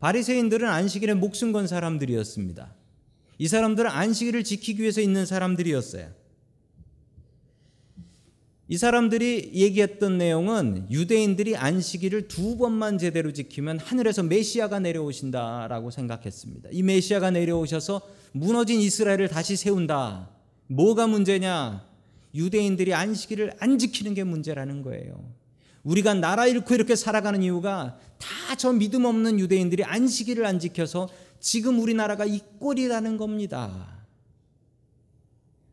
바리새인들은 0.00 0.68
안식일에 0.68 1.14
목숨 1.14 1.52
건 1.52 1.66
사람들이었습니다. 1.66 2.74
이 3.38 3.48
사람들은 3.48 3.90
안식일을 3.90 4.44
지키기 4.44 4.82
위해서 4.82 5.00
있는 5.00 5.24
사람들이었어요. 5.26 6.19
이 8.70 8.78
사람들이 8.78 9.50
얘기했던 9.52 10.16
내용은 10.16 10.86
유대인들이 10.92 11.56
안식일을 11.56 12.28
두 12.28 12.56
번만 12.56 12.98
제대로 12.98 13.32
지키면 13.32 13.80
하늘에서 13.80 14.22
메시아가 14.22 14.78
내려오신다라고 14.78 15.90
생각했습니다. 15.90 16.68
이 16.70 16.84
메시아가 16.84 17.32
내려오셔서 17.32 18.00
무너진 18.30 18.78
이스라엘을 18.78 19.26
다시 19.26 19.56
세운다. 19.56 20.30
뭐가 20.68 21.08
문제냐? 21.08 21.84
유대인들이 22.32 22.94
안식일을 22.94 23.54
안 23.58 23.76
지키는 23.76 24.14
게 24.14 24.22
문제라는 24.22 24.82
거예요. 24.82 25.20
우리가 25.82 26.14
나라 26.14 26.46
잃고 26.46 26.72
이렇게 26.72 26.94
살아가는 26.94 27.42
이유가 27.42 27.98
다 28.18 28.54
저 28.56 28.72
믿음 28.72 29.04
없는 29.04 29.40
유대인들이 29.40 29.84
안식일을 29.84 30.44
안 30.44 30.58
지켜서 30.60 31.08
지금 31.40 31.80
우리나라가 31.80 32.24
이 32.24 32.40
꼴이라는 32.60 33.16
겁니다. 33.16 33.99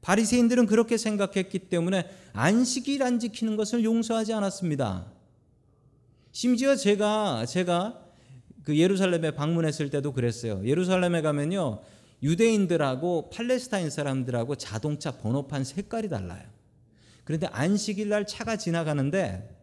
바리새인들은 0.08 0.67
그렇게 0.67 0.96
생각했기 0.96 1.60
때문에 1.60 2.10
안식일 2.32 3.04
안 3.04 3.20
지키는 3.20 3.58
것을 3.58 3.84
용서하지 3.84 4.32
않았습니다. 4.32 5.12
심지어 6.32 6.78
제가 6.78 7.46
제가 7.46 8.06
그 8.63 8.78
예루살렘에 8.78 9.32
방문했을 9.32 9.89
때도 9.89 10.13
그랬어요. 10.13 10.65
예루살렘에 10.65 11.22
가면요. 11.22 11.82
유대인들하고 12.24 13.32
팔레스타인 13.32 13.89
사람들하고 13.89 14.56
자동차 14.56 15.12
번호판 15.12 15.65
색깔이 15.65 16.08
달라요. 16.08 16.43
그런데 17.26 17.48
안식일 17.48 18.08
날 18.08 18.26
차가 18.26 18.56
지나가는데 18.56 19.58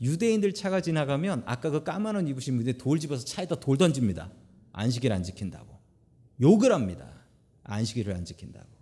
유대인들 0.00 0.54
차가 0.54 0.80
지나가면 0.80 1.42
아까 1.44 1.70
그 1.70 1.82
까만 1.82 2.14
옷 2.14 2.28
입으신 2.28 2.54
분들이 2.54 2.78
돌 2.78 3.00
집어서 3.00 3.24
차에다 3.24 3.56
돌 3.56 3.78
던집니다. 3.78 4.30
안식일 4.70 5.12
안 5.12 5.24
지킨다고. 5.24 5.76
욕을 6.40 6.70
합니다. 6.72 7.12
안식일을 7.64 8.14
안 8.14 8.24
지킨다고. 8.24 8.81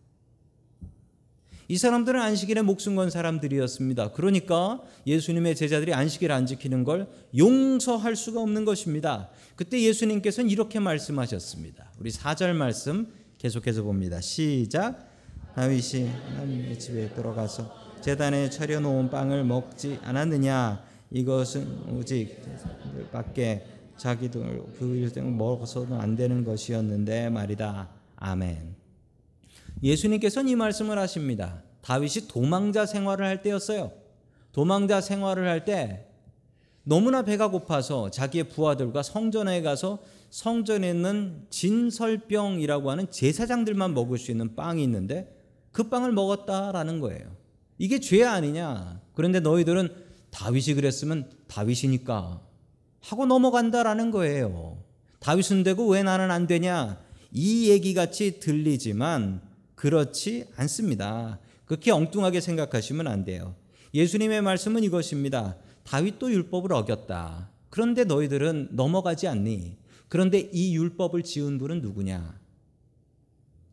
이 1.70 1.78
사람들은 1.78 2.20
안식일에 2.20 2.62
목숨 2.62 2.96
건 2.96 3.10
사람들이었습니다. 3.10 4.10
그러니까 4.10 4.82
예수님의 5.06 5.54
제자들이 5.54 5.94
안식일 5.94 6.32
안 6.32 6.44
지키는 6.44 6.82
걸 6.82 7.06
용서할 7.38 8.16
수가 8.16 8.40
없는 8.40 8.64
것입니다. 8.64 9.28
그때 9.54 9.80
예수님께서는 9.80 10.50
이렇게 10.50 10.80
말씀하셨습니다. 10.80 11.92
우리 12.00 12.10
4절 12.10 12.54
말씀 12.54 13.06
계속해서 13.38 13.84
봅니다. 13.84 14.20
시작. 14.20 15.08
다윗이 15.54 16.08
하나님의 16.08 16.76
집에 16.76 17.08
들어가서 17.14 17.72
제단에 18.00 18.50
차려놓은 18.50 19.08
빵을 19.08 19.44
먹지 19.44 20.00
않았느냐? 20.02 20.82
이것은 21.12 21.92
오직 21.92 22.36
밖에 23.12 23.64
자기들 23.96 24.64
그 24.76 24.96
일 24.96 25.12
등 25.12 25.36
먹어서는 25.38 26.00
안 26.00 26.16
되는 26.16 26.42
것이었는데 26.42 27.30
말이다. 27.30 27.90
아멘. 28.16 28.79
예수님께서는 29.82 30.50
이 30.50 30.56
말씀을 30.56 30.98
하십니다. 30.98 31.62
다윗이 31.82 32.28
도망자 32.28 32.86
생활을 32.86 33.26
할 33.26 33.42
때였어요. 33.42 33.92
도망자 34.52 35.00
생활을 35.00 35.48
할 35.48 35.64
때 35.64 36.06
너무나 36.82 37.22
배가 37.22 37.48
고파서 37.48 38.10
자기의 38.10 38.44
부하들과 38.44 39.02
성전에 39.02 39.62
가서 39.62 39.98
성전에 40.30 40.90
있는 40.90 41.46
진설병이라고 41.50 42.90
하는 42.90 43.10
제사장들만 43.10 43.94
먹을 43.94 44.18
수 44.18 44.30
있는 44.30 44.54
빵이 44.54 44.82
있는데 44.84 45.36
그 45.72 45.84
빵을 45.84 46.12
먹었다라는 46.12 47.00
거예요. 47.00 47.36
이게 47.78 48.00
죄 48.00 48.24
아니냐? 48.24 49.00
그런데 49.14 49.40
너희들은 49.40 49.88
다윗이 50.30 50.74
그랬으면 50.74 51.30
다윗이니까 51.48 52.40
하고 53.00 53.26
넘어간다라는 53.26 54.10
거예요. 54.10 54.82
다윗은 55.20 55.62
되고 55.62 55.86
왜 55.88 56.02
나는 56.02 56.30
안 56.30 56.46
되냐? 56.46 56.98
이 57.32 57.70
얘기 57.70 57.94
같이 57.94 58.40
들리지만 58.40 59.40
그렇지 59.80 60.44
않습니다. 60.56 61.38
그렇게 61.64 61.90
엉뚱하게 61.90 62.42
생각하시면 62.42 63.06
안 63.06 63.24
돼요. 63.24 63.56
예수님의 63.94 64.42
말씀은 64.42 64.84
이것입니다. 64.84 65.56
다윗도 65.84 66.30
율법을 66.32 66.70
어겼다. 66.74 67.48
그런데 67.70 68.04
너희들은 68.04 68.68
넘어가지 68.72 69.26
않니? 69.26 69.78
그런데 70.08 70.50
이 70.52 70.76
율법을 70.76 71.22
지은 71.22 71.56
분은 71.56 71.80
누구냐? 71.80 72.38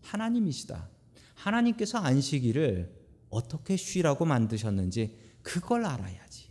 하나님이시다. 0.03 0.87
하나님께서 1.33 1.97
안식일을 1.97 2.89
어떻게 3.29 3.75
쉬라고 3.75 4.23
만드셨는지 4.23 5.13
그걸 5.41 5.83
알아야지. 5.83 6.45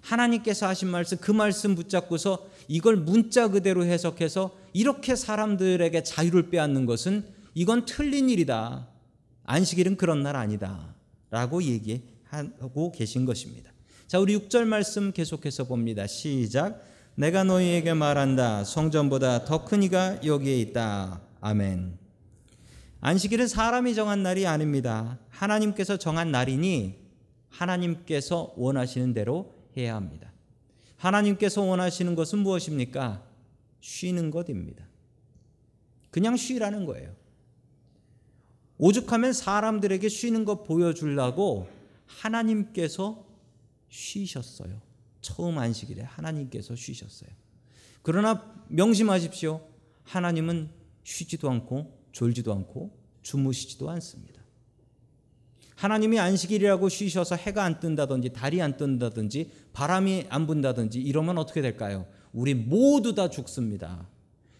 하나님께서 0.00 0.66
하신 0.66 0.88
말씀 0.88 1.18
그 1.18 1.30
말씀 1.30 1.76
붙잡고서 1.76 2.48
이걸 2.66 2.96
문자 2.96 3.46
그대로 3.46 3.84
해석해서 3.84 4.56
이렇게 4.72 5.14
사람들에게 5.14 6.02
자유를 6.02 6.50
빼앗는 6.50 6.84
것은 6.86 7.38
이건 7.60 7.84
틀린 7.84 8.30
일이다. 8.30 8.88
안식일은 9.44 9.98
그런 9.98 10.22
날 10.22 10.34
아니다. 10.34 10.94
라고 11.28 11.62
얘기하고 11.62 12.90
계신 12.90 13.26
것입니다. 13.26 13.70
자, 14.06 14.18
우리 14.18 14.34
6절 14.34 14.64
말씀 14.64 15.12
계속해서 15.12 15.64
봅니다. 15.64 16.06
시작. 16.06 16.82
내가 17.16 17.44
너희에게 17.44 17.92
말한다. 17.92 18.64
성전보다 18.64 19.44
더 19.44 19.66
큰 19.66 19.82
이가 19.82 20.24
여기에 20.24 20.58
있다. 20.58 21.20
아멘. 21.42 21.98
안식일은 23.02 23.46
사람이 23.46 23.94
정한 23.94 24.22
날이 24.22 24.46
아닙니다. 24.46 25.18
하나님께서 25.28 25.98
정한 25.98 26.30
날이니 26.30 26.94
하나님께서 27.50 28.54
원하시는 28.56 29.12
대로 29.12 29.54
해야 29.76 29.96
합니다. 29.96 30.32
하나님께서 30.96 31.60
원하시는 31.60 32.14
것은 32.14 32.38
무엇입니까? 32.38 33.22
쉬는 33.82 34.30
것입니다. 34.30 34.82
그냥 36.10 36.38
쉬라는 36.38 36.86
거예요. 36.86 37.19
오죽하면 38.80 39.34
사람들에게 39.34 40.08
쉬는 40.08 40.46
것 40.46 40.64
보여주려고 40.64 41.68
하나님께서 42.06 43.26
쉬셨어요. 43.90 44.80
처음 45.20 45.58
안식일에 45.58 46.02
하나님께서 46.02 46.74
쉬셨어요. 46.74 47.28
그러나 48.00 48.42
명심하십시오. 48.68 49.60
하나님은 50.04 50.70
쉬지도 51.04 51.50
않고 51.50 51.98
졸지도 52.12 52.54
않고 52.54 52.98
주무시지도 53.20 53.90
않습니다. 53.90 54.40
하나님이 55.76 56.18
안식일이라고 56.18 56.88
쉬셔서 56.88 57.36
해가 57.36 57.64
안 57.64 57.80
뜬다든지 57.80 58.30
달이 58.30 58.62
안 58.62 58.78
뜬다든지 58.78 59.50
바람이 59.74 60.26
안 60.30 60.46
분다든지 60.46 61.00
이러면 61.00 61.36
어떻게 61.36 61.60
될까요? 61.60 62.06
우리 62.32 62.54
모두 62.54 63.14
다 63.14 63.28
죽습니다. 63.28 64.08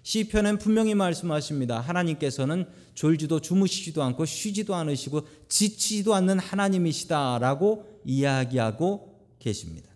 시편엔 0.02 0.58
분명히 0.58 0.94
말씀하십니다. 0.94 1.80
하나님께서는 1.80 2.66
졸지도 2.94 3.40
주무시지도 3.40 4.02
않고 4.02 4.24
쉬지도 4.24 4.74
않으시고 4.74 5.26
지치지도 5.48 6.14
않는 6.14 6.38
하나님이시다라고 6.38 8.00
이야기하고 8.04 9.20
계십니다. 9.38 9.90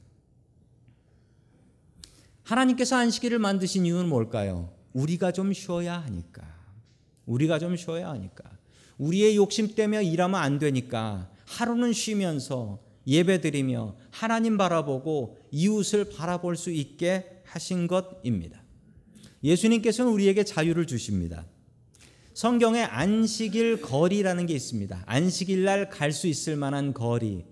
하나님께서 2.43 2.97
안식일을 2.97 3.39
만드신 3.39 3.87
이유는 3.87 4.09
뭘까요? 4.09 4.73
우리가 4.93 5.33
좀 5.33 5.53
쉬어야 5.53 5.99
하니까. 6.03 6.43
우리가 7.27 7.59
좀 7.59 7.77
쉬어야 7.77 8.11
하니까. 8.11 8.45
우리의 8.99 9.37
욕심 9.37 9.75
때문에 9.75 10.05
일하면 10.05 10.41
안 10.41 10.59
되니까 10.59 11.31
하루는 11.47 11.93
쉬면서 11.93 12.79
예배드리며 13.07 13.97
하나님 14.11 14.57
바라보고 14.57 15.39
이웃을 15.51 16.11
바라볼 16.11 16.57
수 16.57 16.71
있게 16.71 17.43
하신 17.45 17.87
것입니다. 17.87 18.64
예수님께서는 19.45 20.11
우리에게 20.11 20.43
자유를 20.45 20.87
주십니다. 20.87 21.45
성경에 22.33 22.83
안식일 22.83 23.81
거리라는 23.83 24.47
게 24.47 24.55
있습니다. 24.55 25.05
안식일 25.07 25.65
날 25.65 25.89
갈 25.91 26.11
수 26.13 26.27
있을 26.27 26.57
만한 26.57 26.93
거리. 26.95 27.45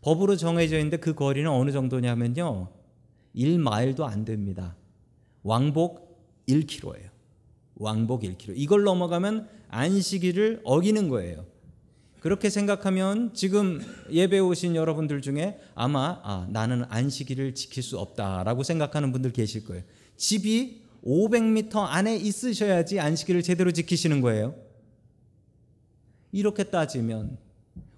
법으로 0.00 0.36
정해져 0.36 0.76
있는데 0.78 0.96
그 0.96 1.14
거리는 1.14 1.48
어느 1.50 1.70
정도냐면요. 1.70 2.68
1마일도 3.36 4.02
안 4.02 4.24
됩니다. 4.24 4.76
왕복 5.42 6.42
1km예요. 6.48 7.10
왕복 7.76 8.22
1km. 8.22 8.52
이걸 8.56 8.84
넘어가면 8.84 9.48
안식일을 9.68 10.60
어기는 10.64 11.08
거예요. 11.08 11.44
그렇게 12.20 12.50
생각하면 12.50 13.34
지금 13.34 13.80
예배 14.10 14.38
오신 14.38 14.76
여러분들 14.76 15.22
중에 15.22 15.58
아마 15.74 16.20
아, 16.22 16.46
나는 16.50 16.84
안식일을 16.88 17.54
지킬 17.56 17.82
수 17.82 17.98
없다라고 17.98 18.62
생각하는 18.62 19.10
분들 19.12 19.32
계실 19.32 19.64
거예요. 19.64 19.82
집이 20.16 20.81
500m 21.04 21.76
안에 21.76 22.16
있으셔야지 22.16 23.00
안식일을 23.00 23.42
제대로 23.42 23.72
지키시는 23.72 24.20
거예요. 24.20 24.54
이렇게 26.30 26.64
따지면 26.64 27.38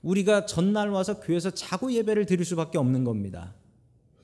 우리가 0.03 0.47
전날 0.47 0.91
와서 0.91 1.21
교회에서 1.21 1.51
자고 1.51 1.93
예배를 1.93 2.27
드릴 2.27 2.45
수밖에 2.45 2.79
없는 2.79 3.05
겁니다. 3.05 3.55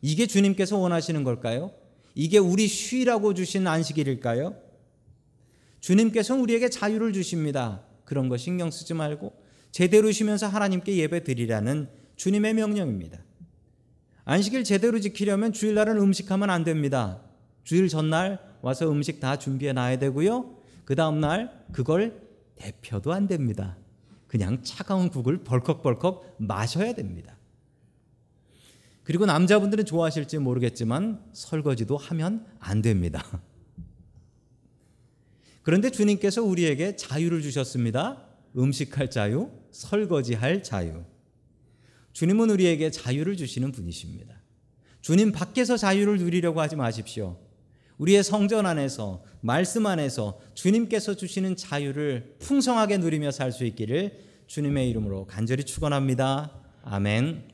이게 0.02 0.26
주님께서 0.26 0.78
원하시는 0.78 1.24
걸까요? 1.24 1.72
이게 2.14 2.38
우리 2.38 2.66
쉬라고 2.66 3.34
주신 3.34 3.66
안식일일까요? 3.66 4.56
주님께서는 5.80 6.42
우리에게 6.42 6.68
자유를 6.68 7.12
주십니다. 7.12 7.82
그런 8.04 8.28
거 8.28 8.36
신경 8.36 8.70
쓰지 8.70 8.94
말고 8.94 9.32
제대로 9.70 10.10
쉬면서 10.10 10.48
하나님께 10.48 10.96
예배 10.96 11.24
드리라는 11.24 11.88
주님의 12.16 12.54
명령입니다. 12.54 13.22
안식일 14.24 14.64
제대로 14.64 15.00
지키려면 15.00 15.52
주일날은 15.52 15.96
음식하면 15.98 16.50
안 16.50 16.64
됩니다. 16.64 17.22
주일 17.64 17.88
전날 17.88 18.49
와서 18.62 18.90
음식 18.90 19.20
다 19.20 19.38
준비해 19.38 19.72
놔야 19.72 19.98
되고요. 19.98 20.56
그 20.84 20.94
다음날 20.94 21.66
그걸 21.72 22.20
대표도 22.56 23.12
안 23.12 23.26
됩니다. 23.26 23.76
그냥 24.26 24.62
차가운 24.62 25.08
국을 25.08 25.42
벌컥벌컥 25.42 26.36
마셔야 26.38 26.94
됩니다. 26.94 27.36
그리고 29.02 29.26
남자분들은 29.26 29.86
좋아하실지 29.86 30.38
모르겠지만 30.38 31.20
설거지도 31.32 31.96
하면 31.96 32.46
안 32.60 32.82
됩니다. 32.82 33.24
그런데 35.62 35.90
주님께서 35.90 36.42
우리에게 36.42 36.96
자유를 36.96 37.42
주셨습니다. 37.42 38.24
음식할 38.56 39.10
자유, 39.10 39.50
설거지할 39.72 40.62
자유. 40.62 41.04
주님은 42.12 42.50
우리에게 42.50 42.90
자유를 42.90 43.36
주시는 43.36 43.72
분이십니다. 43.72 44.40
주님 45.00 45.32
밖에서 45.32 45.76
자유를 45.76 46.18
누리려고 46.18 46.60
하지 46.60 46.76
마십시오. 46.76 47.38
우리의 48.00 48.24
성전 48.24 48.64
안에서, 48.64 49.22
말씀 49.42 49.84
안에서 49.84 50.40
주님께서 50.54 51.16
주시는 51.16 51.56
자유를 51.56 52.36
풍성하게 52.38 52.96
누리며 52.96 53.30
살 53.30 53.52
수 53.52 53.66
있기를 53.66 54.18
주님의 54.46 54.88
이름으로 54.88 55.26
간절히 55.26 55.64
축원합니다. 55.64 56.50
아멘. 56.82 57.44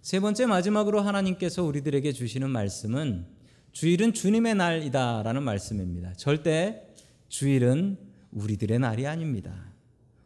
세 0.00 0.18
번째 0.18 0.46
마지막으로 0.46 1.00
하나님께서 1.00 1.62
우리들에게 1.64 2.10
주시는 2.12 2.48
말씀은 2.48 3.26
주일은 3.72 4.14
주님의 4.14 4.54
날이다라는 4.54 5.42
말씀입니다. 5.42 6.14
절대 6.14 6.82
주일은 7.28 7.98
우리들의 8.30 8.78
날이 8.78 9.06
아닙니다. 9.06 9.72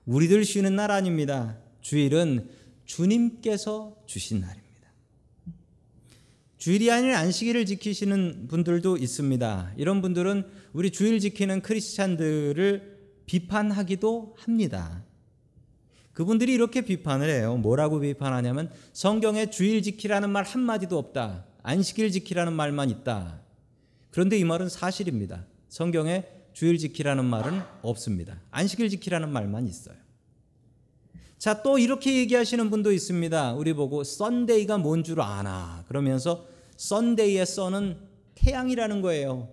우리들 0.07 0.45
쉬는 0.45 0.77
날 0.77 0.93
아닙니다. 0.93 1.59
주일은 1.81 2.49
주님께서 2.85 3.97
주신 4.07 4.41
날입니다. 4.41 4.60
주일이 6.61 6.91
아닌 6.91 7.15
안식일을 7.15 7.65
지키시는 7.65 8.47
분들도 8.49 8.99
있습니다. 8.99 9.73
이런 9.79 10.03
분들은 10.03 10.45
우리 10.75 10.91
주일 10.91 11.19
지키는 11.19 11.63
크리스찬들을 11.63 12.99
비판하기도 13.25 14.37
합니다. 14.39 15.03
그분들이 16.13 16.53
이렇게 16.53 16.83
비판을 16.83 17.31
해요. 17.31 17.57
뭐라고 17.57 18.01
비판하냐면 18.01 18.71
성경에 18.93 19.49
주일 19.49 19.81
지키라는 19.81 20.29
말 20.29 20.45
한마디도 20.45 20.99
없다. 20.99 21.47
안식일 21.63 22.13
지키라는 22.13 22.53
말만 22.53 22.91
있다. 22.91 23.41
그런데 24.11 24.37
이 24.37 24.45
말은 24.45 24.69
사실입니다. 24.69 25.47
성경에 25.71 26.27
주일 26.53 26.77
지키라는 26.77 27.25
말은 27.25 27.59
없습니다. 27.81 28.39
안식일 28.51 28.91
지키라는 28.91 29.33
말만 29.33 29.67
있어요. 29.67 29.97
자, 31.41 31.63
또 31.63 31.79
이렇게 31.79 32.19
얘기하시는 32.19 32.69
분도 32.69 32.93
있습니다. 32.93 33.55
우리 33.55 33.73
보고 33.73 34.05
썬데이가 34.05 34.77
뭔 34.77 35.03
줄 35.03 35.23
아나. 35.23 35.83
그러면서 35.89 36.45
썬데이의 36.77 37.47
썬은 37.47 37.97
태양이라는 38.35 39.01
거예요. 39.01 39.49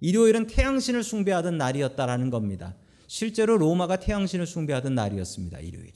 일요일은 0.00 0.46
태양신을 0.46 1.02
숭배하던 1.02 1.58
날이었다라는 1.58 2.30
겁니다. 2.30 2.74
실제로 3.06 3.58
로마가 3.58 3.96
태양신을 3.96 4.46
숭배하던 4.46 4.94
날이었습니다. 4.94 5.58
일요일이. 5.60 5.92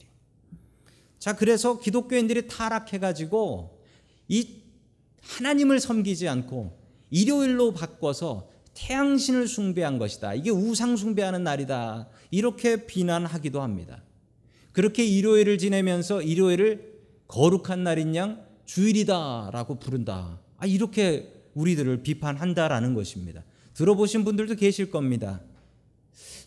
자, 1.17 1.35
그래서 1.35 1.79
기독교인들이 1.79 2.47
타락해가지고 2.47 3.79
이 4.27 4.61
하나님을 5.23 5.79
섬기지 5.79 6.27
않고 6.27 6.77
일요일로 7.09 7.73
바꿔서 7.73 8.47
태양신을 8.75 9.47
숭배한 9.47 9.97
것이다. 9.97 10.35
이게 10.35 10.51
우상 10.51 10.95
숭배하는 10.95 11.43
날이다. 11.43 12.09
이렇게 12.29 12.85
비난하기도 12.85 13.59
합니다. 13.59 14.03
그렇게 14.75 15.05
일요일을 15.05 15.57
지내면서 15.57 16.21
일요일을 16.21 16.95
거룩한 17.29 17.85
날인 17.85 18.13
양 18.17 18.45
주일이다라고 18.65 19.79
부른다. 19.79 20.41
아, 20.57 20.65
이렇게 20.65 21.31
우리들을 21.53 22.03
비판한다라는 22.03 22.93
것입니다. 22.93 23.45
들어보신 23.73 24.25
분들도 24.25 24.55
계실 24.55 24.91
겁니다. 24.91 25.39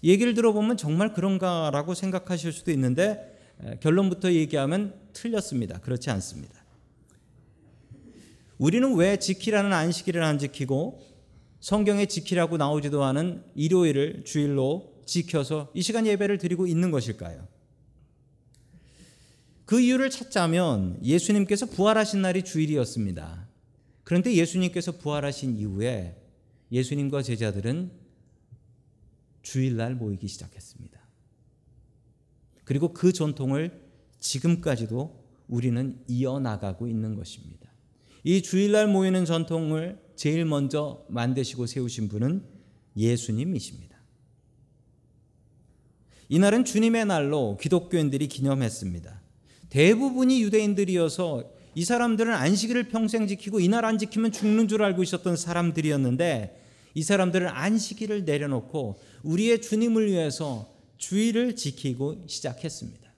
얘기를 0.05 0.35
들어보면 0.35 0.77
정말 0.77 1.15
그런가라고 1.15 1.95
생각하실 1.95 2.53
수도 2.53 2.71
있는데 2.71 3.35
결론부터 3.81 4.31
얘기하면 4.35 4.93
틀렸습니다. 5.15 5.81
그렇지 5.81 6.11
않습니다. 6.11 6.63
우리는 8.59 8.95
왜 8.95 9.19
지키라는 9.19 9.73
안식일을 9.73 10.23
안 10.23 10.39
지키고 10.39 11.01
성경에 11.61 12.05
지키라고 12.05 12.59
나오지도 12.59 13.05
않은 13.05 13.43
일요일을 13.55 14.25
주일로 14.27 15.03
지켜서 15.07 15.71
이 15.73 15.81
시간 15.81 16.07
예배를 16.07 16.37
드리고 16.37 16.67
있는 16.67 16.91
것일까요? 16.91 17.57
그 19.69 19.83
이유를 19.83 20.09
찾자면 20.09 20.99
예수님께서 21.05 21.67
부활하신 21.67 22.23
날이 22.23 22.43
주일이었습니다. 22.43 23.47
그런데 24.03 24.33
예수님께서 24.33 24.93
부활하신 24.93 25.59
이후에 25.59 26.17
예수님과 26.73 27.21
제자들은 27.21 27.91
주일날 29.43 29.95
모이기 29.95 30.27
시작했습니다. 30.27 30.99
그리고 32.65 32.95
그 32.95 33.13
전통을 33.13 33.79
지금까지도 34.19 35.23
우리는 35.49 36.03
이어나가고 36.09 36.89
있는 36.89 37.15
것입니다. 37.15 37.71
이 38.25 38.41
주일날 38.41 38.89
모이는 38.89 39.27
전통을 39.27 40.01
제일 40.17 40.47
먼저 40.47 41.05
만드시고 41.11 41.67
세우신 41.67 42.09
분은 42.09 42.43
예수님이십니다. 42.97 43.99
이날은 46.31 46.65
주님의 46.65 47.05
날로 47.05 47.59
기독교인들이 47.61 48.29
기념했습니다. 48.29 49.28
대부분이 49.71 50.43
유대인들이어서 50.43 51.45
이 51.75 51.85
사람들은 51.85 52.33
안식일을 52.33 52.89
평생 52.89 53.27
지키고 53.27 53.61
이날 53.61 53.85
안 53.85 53.99
지키면 53.99 54.33
죽는 54.33 54.69
줄 54.69 54.83
알고 54.83 55.03
있었던 55.03 55.37
사람들이었는데 55.37 56.65
이 56.95 57.03
사람들은 57.03 57.47
안식일을 57.49 58.25
내려놓고 58.25 58.99
우리의 59.23 59.61
주님을 59.61 60.11
위해서 60.11 60.73
주일을 60.97 61.55
지키고 61.55 62.25
시작했습니다. 62.27 63.09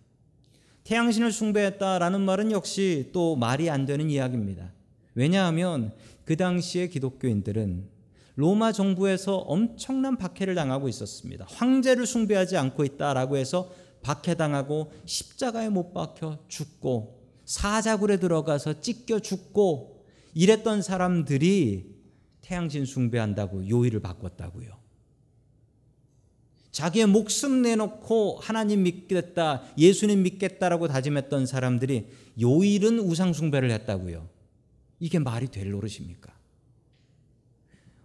태양신을 0.84 1.32
숭배했다라는 1.32 2.20
말은 2.20 2.52
역시 2.52 3.10
또 3.12 3.36
말이 3.36 3.70
안 3.70 3.86
되는 3.86 4.10
이야기입니다. 4.10 4.72
왜냐하면 5.14 5.92
그 6.24 6.36
당시의 6.36 6.90
기독교인들은 6.90 7.88
로마 8.36 8.72
정부에서 8.72 9.36
엄청난 9.36 10.16
박해를 10.16 10.54
당하고 10.54 10.88
있었습니다. 10.88 11.46
황제를 11.48 12.06
숭배하지 12.06 12.56
않고 12.56 12.84
있다라고 12.84 13.36
해서 13.36 13.70
박해당하고 14.02 14.92
십자가에 15.04 15.68
못 15.68 15.92
박혀 15.92 16.38
죽고 16.48 17.20
사자굴에 17.44 18.18
들어가서 18.18 18.80
찢겨 18.80 19.20
죽고 19.20 20.04
이랬던 20.34 20.82
사람들이 20.82 21.96
태양신 22.42 22.86
숭배한다고 22.86 23.68
요일을 23.68 24.00
바꿨다고요. 24.00 24.80
자기의 26.70 27.06
목숨 27.06 27.62
내놓고 27.62 28.38
하나님 28.40 28.84
믿겠다, 28.84 29.64
예수님 29.76 30.22
믿겠다라고 30.22 30.88
다짐했던 30.88 31.46
사람들이 31.46 32.06
요일은 32.40 33.00
우상 33.00 33.32
숭배를 33.32 33.70
했다고요. 33.72 34.28
이게 35.00 35.18
말이 35.18 35.48
될 35.48 35.70
노릇입니까? 35.70 36.32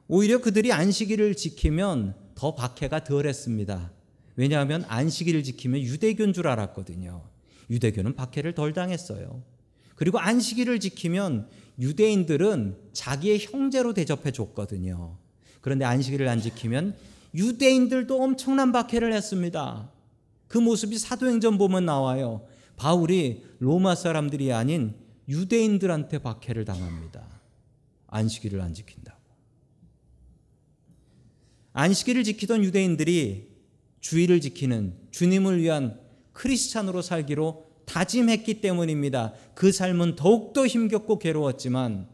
오히려 0.08 0.40
그들이 0.42 0.72
안식일을 0.72 1.36
지키면 1.36 2.16
더 2.36 2.56
박해가 2.56 3.04
덜 3.04 3.28
했습니다. 3.28 3.92
왜냐하면 4.36 4.84
안식일을 4.88 5.44
지키면 5.44 5.82
유대교인 5.82 6.34
줄 6.34 6.48
알았거든요. 6.48 7.24
유대교는 7.70 8.16
박해를 8.16 8.54
덜 8.54 8.74
당했어요. 8.74 9.44
그리고 9.96 10.20
안식일을 10.20 10.80
지키면 10.80 11.48
유대인들은 11.80 12.78
자기의 12.94 13.40
형제로 13.40 13.94
대접해 13.94 14.32
줬거든요. 14.32 15.18
그런데 15.62 15.86
안식일을 15.86 16.28
안 16.28 16.42
지키면 16.42 16.96
유대인들도 17.34 18.22
엄청난 18.22 18.72
박해를 18.72 19.14
했습니다. 19.14 19.92
그 20.48 20.58
모습이 20.58 20.98
사도행전 20.98 21.58
보면 21.58 21.86
나와요. 21.86 22.46
바울이 22.78 23.44
로마 23.60 23.96
사람들이 23.96 24.52
아닌 24.54 24.96
유대인들한테 25.28 26.20
박해를 26.20 26.66
당합니다. 26.66 27.26
안식일을 28.08 28.62
안 28.62 28.74
지킨다고. 28.74 29.20
안식일을 31.74 32.24
지키던 32.24 32.64
유대인들이 32.64 33.55
주의를 34.06 34.40
지키는 34.40 34.94
주님을 35.10 35.64
위한 35.64 36.00
크리스찬으로 36.34 37.02
살기로 37.02 37.66
다짐했기 37.86 38.62
때문입니다. 38.62 39.34
그 39.56 39.72
삶은 39.72 40.16
더욱더 40.16 40.68
힘겹고 40.68 41.18
괴로웠지만 41.18 42.08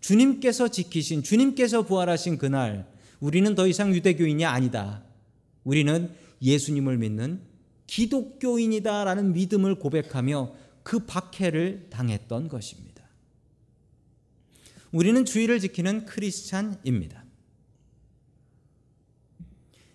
주님께서 0.00 0.68
지키신 0.68 1.22
주님께서 1.22 1.82
부활하신 1.82 2.38
그날 2.38 2.90
우리는 3.20 3.54
더 3.54 3.66
이상 3.66 3.94
유대교인이 3.94 4.42
아니다. 4.46 5.04
우리는 5.64 6.10
예수님을 6.40 6.96
믿는 6.96 7.42
기독교인이다라는 7.88 9.34
믿음을 9.34 9.74
고백하며 9.74 10.54
그 10.82 11.00
박해를 11.00 11.88
당했던 11.90 12.48
것입니다. 12.48 13.04
우리는 14.92 15.26
주의를 15.26 15.60
지키는 15.60 16.06
크리스찬입니다. 16.06 17.22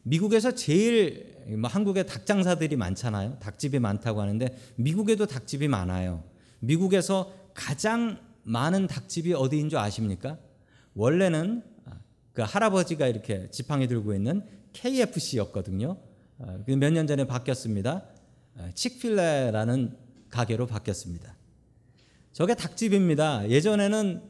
미국에서 0.03 0.53
제일 0.53 1.28
뭐 1.57 1.69
한국에 1.69 2.03
닭 2.03 2.25
장사들이 2.25 2.75
많잖아요. 2.75 3.37
닭집이 3.39 3.79
많다고 3.79 4.21
하는데 4.21 4.57
미국에도 4.75 5.25
닭집이 5.25 5.67
많아요. 5.67 6.23
미국에서 6.59 7.33
가장 7.53 8.19
많은 8.43 8.87
닭집이 8.87 9.33
어디인 9.33 9.69
줄 9.69 9.79
아십니까? 9.79 10.37
원래는 10.95 11.63
그 12.33 12.41
할아버지가 12.41 13.07
이렇게 13.07 13.49
지팡이 13.51 13.87
들고 13.87 14.13
있는 14.13 14.43
KFC였거든요. 14.73 15.97
어, 16.37 16.63
그 16.65 16.71
몇년 16.71 17.05
전에 17.05 17.25
바뀌었습니다. 17.25 18.05
어, 18.55 18.69
칙필레라는 18.73 19.97
가게로 20.29 20.67
바뀌었습니다. 20.67 21.35
저게 22.31 22.55
닭집입니다. 22.55 23.49
예전에는 23.49 24.21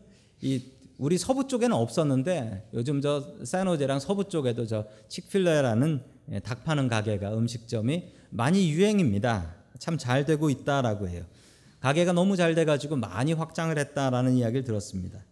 이 0.41 0.63
우리 0.97 1.17
서부 1.17 1.47
쪽에는 1.47 1.75
없었는데 1.75 2.69
요즘 2.73 2.99
저 3.01 3.38
사노제랑 3.43 3.99
서부 3.99 4.27
쪽에도 4.27 4.65
저 4.65 4.88
칙필레라는 5.08 6.01
예, 6.01 6.03
닭 6.44 6.63
파는 6.63 6.88
가게가 6.88 7.34
음식점이 7.38 8.04
많이 8.30 8.72
유행입니다. 8.72 9.56
참 9.80 9.98
잘 9.98 10.26
되고 10.26 10.50
있다라고 10.50 11.08
해요. 11.08 11.24
가게가 11.80 12.12
너무 12.13 12.36
잘 12.36 12.54
돼가지고 12.56 12.98
많이 12.98 13.34
확장을 13.34 13.78
했다라는 13.78 14.36
이야기를 14.36 14.63
들었습니다. 14.65 15.24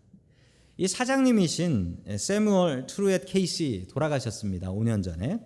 이 0.78 0.88
사장님이신 0.88 2.04
세무얼 2.18 2.88
트루엣 2.88 3.26
케이시 3.26 3.88
돌아가셨습니다. 3.92 4.70
5년 4.70 5.04
전에. 5.04 5.40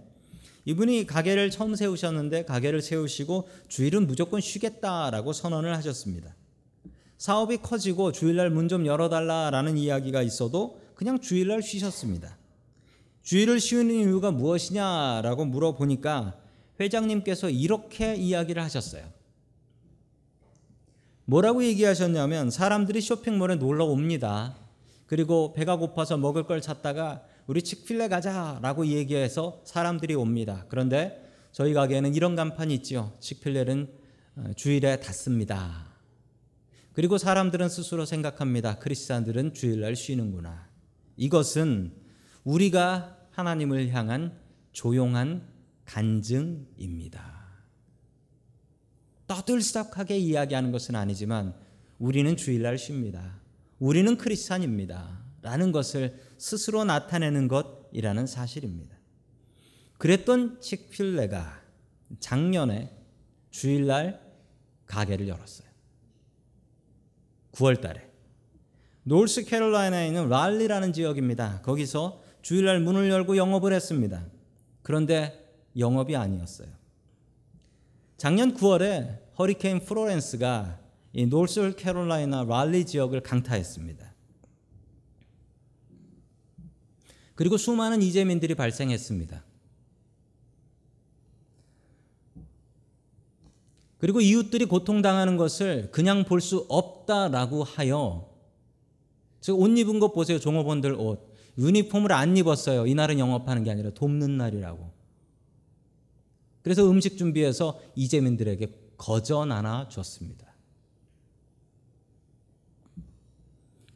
이분이 0.65 1.07
가게를 1.07 1.49
처음 1.49 1.75
세우셨는데 1.75 2.45
가게를 2.45 2.81
세우시고 2.83 3.47
주일은 3.67 4.05
무조건 4.05 4.39
쉬겠다라고 4.41 5.33
선언을 5.33 5.75
하셨습니다. 5.77 6.35
사업이 7.17 7.57
커지고 7.57 8.11
주일날 8.11 8.49
문 8.51 8.67
좀 8.67 8.85
열어달라라는 8.85 9.77
이야기가 9.77 10.21
있어도 10.21 10.79
그냥 10.95 11.19
주일날 11.19 11.63
쉬셨습니다. 11.63 12.37
주일을 13.31 13.61
쉬는 13.61 13.95
이유가 13.95 14.29
무엇이냐라고 14.29 15.45
물어보니까 15.45 16.37
회장님께서 16.81 17.49
이렇게 17.49 18.13
이야기를 18.13 18.61
하셨어요. 18.61 19.05
뭐라고 21.23 21.63
얘기하셨냐면 21.63 22.49
사람들이 22.51 22.99
쇼핑몰에 22.99 23.55
놀러 23.55 23.85
옵니다. 23.85 24.57
그리고 25.05 25.53
배가 25.53 25.77
고파서 25.77 26.17
먹을 26.17 26.43
걸 26.43 26.59
찾다가 26.59 27.23
우리 27.47 27.61
칙필레 27.61 28.09
가자라고 28.09 28.87
얘기해서 28.87 29.61
사람들이 29.63 30.13
옵니다. 30.13 30.65
그런데 30.67 31.25
저희 31.53 31.73
가게에는 31.73 32.13
이런 32.13 32.35
간판이 32.35 32.73
있지요. 32.73 33.13
칙필레는 33.21 33.87
어, 34.35 34.51
주일에 34.57 34.99
닫습니다. 34.99 35.85
그리고 36.91 37.17
사람들은 37.17 37.69
스스로 37.69 38.03
생각합니다. 38.03 38.77
크리스찬들은 38.79 39.53
주일날 39.53 39.95
쉬는구나. 39.95 40.67
이것은 41.15 41.93
우리가 42.43 43.20
하나님을 43.31 43.89
향한 43.89 44.39
조용한 44.71 45.47
간증입니다. 45.85 47.41
떠들썩하게 49.27 50.17
이야기하는 50.17 50.71
것은 50.71 50.95
아니지만 50.95 51.55
우리는 51.99 52.35
주일날 52.35 52.77
쉽니다. 52.77 53.39
우리는 53.79 54.17
크리스찬입니다. 54.17 55.21
라는 55.41 55.71
것을 55.71 56.19
스스로 56.37 56.83
나타내는 56.83 57.47
것이라는 57.47 58.27
사실입니다. 58.27 58.95
그랬던 59.97 60.61
칙필레가 60.61 61.61
작년에 62.19 62.95
주일날 63.49 64.21
가게를 64.85 65.27
열었어요. 65.27 65.67
9월 67.53 67.81
달에. 67.81 68.09
노스 69.03 69.45
캐롤라이나에 69.45 70.07
있는 70.07 70.29
랄리라는 70.29 70.93
지역입니다. 70.93 71.61
거기서 71.61 72.21
주일날 72.41 72.79
문을 72.79 73.09
열고 73.09 73.37
영업을 73.37 73.73
했습니다. 73.73 74.25
그런데 74.81 75.53
영업이 75.77 76.15
아니었어요. 76.15 76.67
작년 78.17 78.53
9월에 78.53 79.19
허리케인 79.37 79.79
플로렌스가 79.79 80.79
이 81.13 81.25
노스 81.25 81.75
캐롤라이나 81.75 82.43
랄리 82.43 82.85
지역을 82.85 83.21
강타했습니다. 83.21 84.11
그리고 87.35 87.57
수많은 87.57 88.01
이재민들이 88.01 88.55
발생했습니다. 88.55 89.43
그리고 93.97 94.19
이웃들이 94.21 94.65
고통당하는 94.65 95.37
것을 95.37 95.89
그냥 95.91 96.23
볼 96.23 96.41
수 96.41 96.65
없다라고 96.69 97.63
하여 97.63 98.29
옷 99.49 99.77
입은 99.77 99.99
것 99.99 100.13
보세요. 100.13 100.39
종업원들 100.39 100.93
옷. 100.93 101.30
유니폼을 101.57 102.11
안 102.11 102.37
입었어요. 102.37 102.87
이날은 102.87 103.19
영업하는 103.19 103.63
게 103.63 103.71
아니라 103.71 103.91
돕는 103.91 104.37
날이라고. 104.37 104.91
그래서 106.63 106.89
음식 106.89 107.17
준비해서 107.17 107.81
이재민들에게 107.95 108.67
거저 108.97 109.45
나눠 109.45 109.87
줬습니다. 109.89 110.47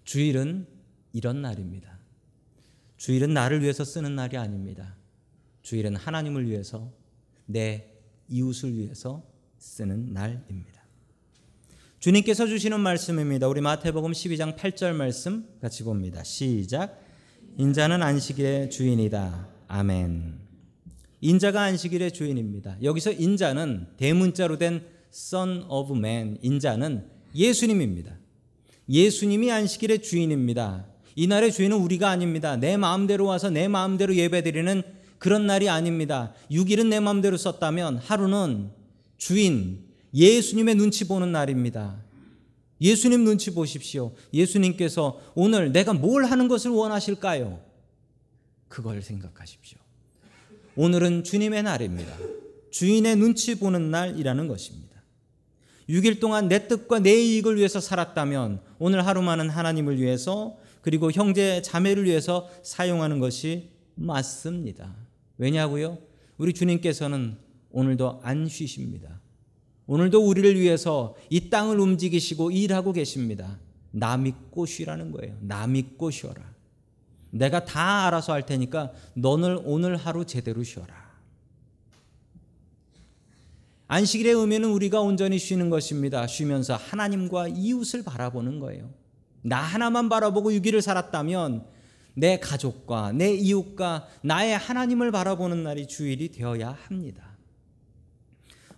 주일은 0.03 0.67
이런 1.13 1.41
날입니다. 1.41 1.97
주일은 2.97 3.33
나를 3.33 3.61
위해서 3.61 3.83
쓰는 3.83 4.15
날이 4.15 4.37
아닙니다. 4.37 4.95
주일은 5.61 5.95
하나님을 5.95 6.49
위해서 6.49 6.91
내 7.45 7.91
이웃을 8.29 8.75
위해서 8.75 9.23
쓰는 9.57 10.13
날입니다. 10.13 10.83
주님께서 11.99 12.47
주시는 12.47 12.79
말씀입니다. 12.79 13.47
우리 13.47 13.61
마태복음 13.61 14.11
12장 14.11 14.55
8절 14.55 14.93
말씀 14.93 15.47
같이 15.59 15.83
봅니다. 15.83 16.23
시작. 16.23 17.04
인자는 17.57 18.03
안식일의 18.03 18.69
주인이다. 18.69 19.47
아멘. 19.69 20.39
인자가 21.21 21.61
안식일의 21.61 22.11
주인입니다. 22.11 22.75
여기서 22.83 23.13
인자는 23.13 23.87
대문자로 23.95 24.57
된 24.57 24.83
Son 25.13 25.63
of 25.69 25.95
Man, 25.95 26.37
인자는 26.41 27.05
예수님입니다. 27.33 28.17
예수님이 28.89 29.51
안식일의 29.51 30.01
주인입니다. 30.01 30.85
이날의 31.15 31.53
주인은 31.53 31.77
우리가 31.77 32.09
아닙니다. 32.09 32.57
내 32.57 32.75
마음대로 32.75 33.25
와서 33.25 33.49
내 33.49 33.69
마음대로 33.69 34.13
예배드리는 34.13 34.83
그런 35.17 35.47
날이 35.47 35.69
아닙니다. 35.69 36.33
6일은 36.51 36.87
내 36.87 36.99
마음대로 36.99 37.37
썼다면 37.37 37.97
하루는 37.99 38.69
주인 39.17 39.85
예수님의 40.13 40.75
눈치 40.75 41.07
보는 41.07 41.31
날입니다. 41.31 42.04
예수님 42.81 43.23
눈치 43.23 43.53
보십시오. 43.53 44.13
예수님께서 44.33 45.19
오늘 45.33 45.71
내가 45.71 45.93
뭘 45.93 46.25
하는 46.25 46.47
것을 46.47 46.71
원하실까요? 46.71 47.61
그걸 48.67 49.01
생각하십시오. 49.01 49.79
오늘은 50.75 51.23
주님의 51.23 51.63
날입니다. 51.63 52.13
주인의 52.71 53.15
눈치 53.15 53.55
보는 53.55 53.91
날이라는 53.91 54.47
것입니다. 54.47 54.95
6일 55.87 56.19
동안 56.19 56.47
내 56.47 56.67
뜻과 56.67 56.99
내 56.99 57.13
이익을 57.13 57.57
위해서 57.57 57.79
살았다면 57.79 58.61
오늘 58.79 59.05
하루만은 59.05 59.49
하나님을 59.49 59.99
위해서 60.01 60.57
그리고 60.81 61.11
형제 61.11 61.61
자매를 61.61 62.05
위해서 62.05 62.49
사용하는 62.63 63.19
것이 63.19 63.69
맞습니다. 63.95 64.95
왜냐고요? 65.37 65.99
우리 66.37 66.53
주님께서는 66.53 67.37
오늘도 67.69 68.19
안 68.23 68.47
쉬십니다. 68.47 69.21
오늘도 69.87 70.25
우리를 70.25 70.59
위해서 70.59 71.15
이 71.29 71.49
땅을 71.49 71.79
움직이시고 71.79 72.51
일하고 72.51 72.91
계십니다. 72.91 73.59
나 73.91 74.17
믿고 74.17 74.65
쉬라는 74.65 75.11
거예요. 75.11 75.37
나 75.41 75.67
믿고 75.67 76.11
쉬어라. 76.11 76.41
내가 77.31 77.65
다 77.65 78.07
알아서 78.07 78.33
할 78.33 78.45
테니까 78.45 78.91
너는 79.13 79.59
오늘 79.65 79.95
하루 79.95 80.25
제대로 80.25 80.63
쉬어라. 80.63 81.05
안식일의 83.87 84.33
의미는 84.33 84.69
우리가 84.69 85.01
온전히 85.01 85.37
쉬는 85.37 85.69
것입니다. 85.69 86.25
쉬면서 86.25 86.75
하나님과 86.75 87.49
이웃을 87.49 88.03
바라보는 88.03 88.59
거예요. 88.59 88.89
나 89.43 89.57
하나만 89.57 90.09
바라보고 90.09 90.51
6일을 90.51 90.81
살았다면 90.81 91.67
내 92.15 92.39
가족과 92.39 93.11
내 93.11 93.33
이웃과 93.33 94.07
나의 94.23 94.57
하나님을 94.57 95.11
바라보는 95.11 95.63
날이 95.63 95.87
주일이 95.87 96.31
되어야 96.31 96.71
합니다. 96.71 97.34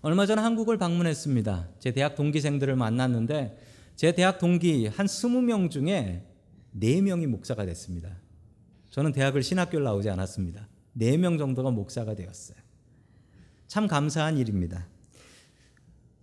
얼마 0.01 0.25
전 0.25 0.39
한국을 0.39 0.77
방문했습니다. 0.77 1.69
제 1.79 1.91
대학 1.91 2.15
동기생들을 2.15 2.75
만났는데 2.75 3.57
제 3.95 4.11
대학 4.11 4.37
동기 4.37 4.87
한 4.87 5.05
20명 5.07 5.69
중에 5.71 6.23
4명이 6.79 7.25
목사가 7.27 7.65
됐습니다. 7.65 8.17
저는 8.91 9.11
대학을 9.11 9.41
신학교를 9.43 9.83
나오지 9.83 10.09
않았습니다. 10.09 10.67
4명 10.99 11.37
정도가 11.37 11.71
목사가 11.71 12.15
되었어요. 12.15 12.57
참 13.67 13.87
감사한 13.87 14.37
일입니다. 14.37 14.87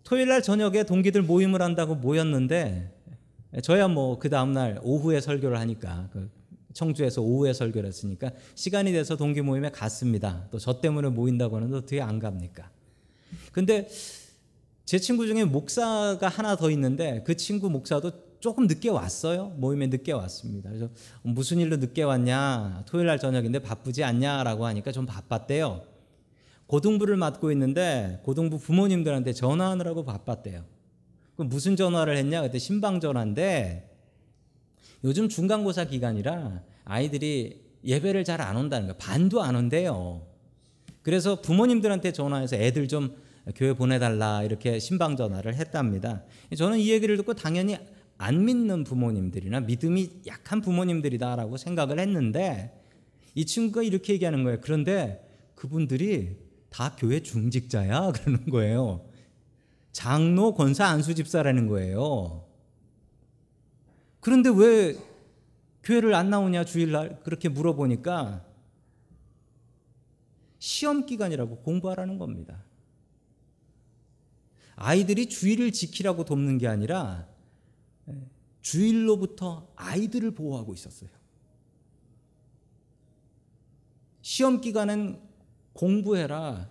토요일 0.04 0.28
날 0.28 0.42
저녁에 0.42 0.84
동기들 0.84 1.22
모임을 1.22 1.62
한다고 1.62 1.94
모였는데 1.94 2.90
저야 3.62 3.88
뭐 3.88 4.18
그 4.18 4.28
다음 4.30 4.52
날 4.52 4.78
오후에 4.82 5.20
설교를 5.20 5.58
하니까 5.60 6.08
그 6.12 6.30
청주에서 6.72 7.22
오후에 7.22 7.52
설교를 7.52 7.88
했으니까 7.88 8.30
시간이 8.54 8.92
돼서 8.92 9.16
동기 9.16 9.42
모임에 9.42 9.70
갔습니다. 9.70 10.48
또 10.50 10.58
저 10.58 10.80
때문에 10.80 11.08
모인다고 11.08 11.56
하는데 11.56 11.76
어떻게 11.76 12.00
안 12.00 12.18
갑니까? 12.18 12.70
근데 13.53 13.88
제 14.85 14.99
친구 14.99 15.27
중에 15.27 15.44
목사가 15.44 16.29
하나 16.29 16.57
더 16.57 16.70
있는데 16.70 17.23
그 17.25 17.37
친구 17.37 17.70
목사도 17.70 18.12
조금 18.40 18.66
늦게 18.66 18.90
왔어요. 18.90 19.55
모임에 19.57 19.87
늦게 19.87 20.12
왔습니다. 20.12 20.68
그래서 20.68 20.90
무슨 21.23 21.59
일로 21.59 21.77
늦게 21.79 22.03
왔냐? 22.03 22.85
토요일 22.87 23.07
날 23.07 23.18
저녁인데 23.18 23.61
바쁘지 23.61 24.05
않냐라고 24.05 24.66
하니까 24.66 24.92
좀 24.92 25.07
바빴대요. 25.07 25.83
고등부를 26.66 27.16
맡고 27.16 27.51
있는데 27.53 28.20
고등부 28.25 28.59
부모님들한테 28.59 29.33
전화하느라고 29.33 30.05
바빴대요. 30.05 30.64
그 31.37 31.42
무슨 31.42 31.77
전화를 31.77 32.16
했냐? 32.18 32.42
그때 32.42 32.59
신방 32.59 33.01
전화인데 33.01 33.90
요즘 35.05 35.29
중간고사 35.29 35.85
기간이라 35.85 36.62
아이들이 36.85 37.62
예배를 37.85 38.25
잘 38.25 38.40
안 38.40 38.57
온다는 38.57 38.88
거예요. 38.88 38.99
반도 38.99 39.42
안 39.42 39.57
온대요. 39.57 40.27
그래서 41.03 41.40
부모님들한테 41.40 42.12
전화해서 42.12 42.57
애들 42.57 42.88
좀 42.88 43.16
교회 43.54 43.74
보내달라 43.74 44.42
이렇게 44.42 44.78
신방 44.78 45.16
전화를 45.16 45.54
했답니다. 45.54 46.22
저는 46.57 46.78
이 46.78 46.90
얘기를 46.90 47.16
듣고 47.16 47.35
당연히 47.35 47.76
안 48.16 48.44
믿는 48.44 48.85
부모님들이나 48.85 49.61
믿음이 49.61 50.22
약한 50.26 50.61
부모님들이다라고 50.61 51.57
생각을 51.57 51.98
했는데 51.98 52.80
이 53.35 53.44
친구가 53.44 53.83
이렇게 53.83 54.14
얘기하는 54.14 54.44
거예요. 54.44 54.61
그런데 54.62 55.28
그분들이 55.54 56.37
다 56.70 56.96
교회 56.98 57.20
중직자야 57.20 58.12
그러는 58.16 58.46
거예요. 58.46 59.04
장로 59.92 60.54
권사 60.54 60.87
안수 60.87 61.14
집사라는 61.14 61.66
거예요. 61.68 62.46
그런데 64.20 64.50
왜 64.54 64.96
교회를 65.83 66.14
안 66.14 66.30
나오냐 66.30 66.64
주일날 66.64 67.20
그렇게 67.22 67.48
물어보니까 67.48 68.44
시험 70.59 71.04
기간이라고 71.04 71.59
공부하라는 71.59 72.18
겁니다. 72.18 72.64
아이들이 74.76 75.28
주일을 75.28 75.72
지키라고 75.72 76.24
돕는 76.24 76.58
게 76.58 76.66
아니라 76.66 77.28
주일로부터 78.60 79.72
아이들을 79.76 80.32
보호하고 80.32 80.74
있었어요. 80.74 81.10
시험 84.22 84.60
기간은 84.60 85.20
공부해라. 85.74 86.70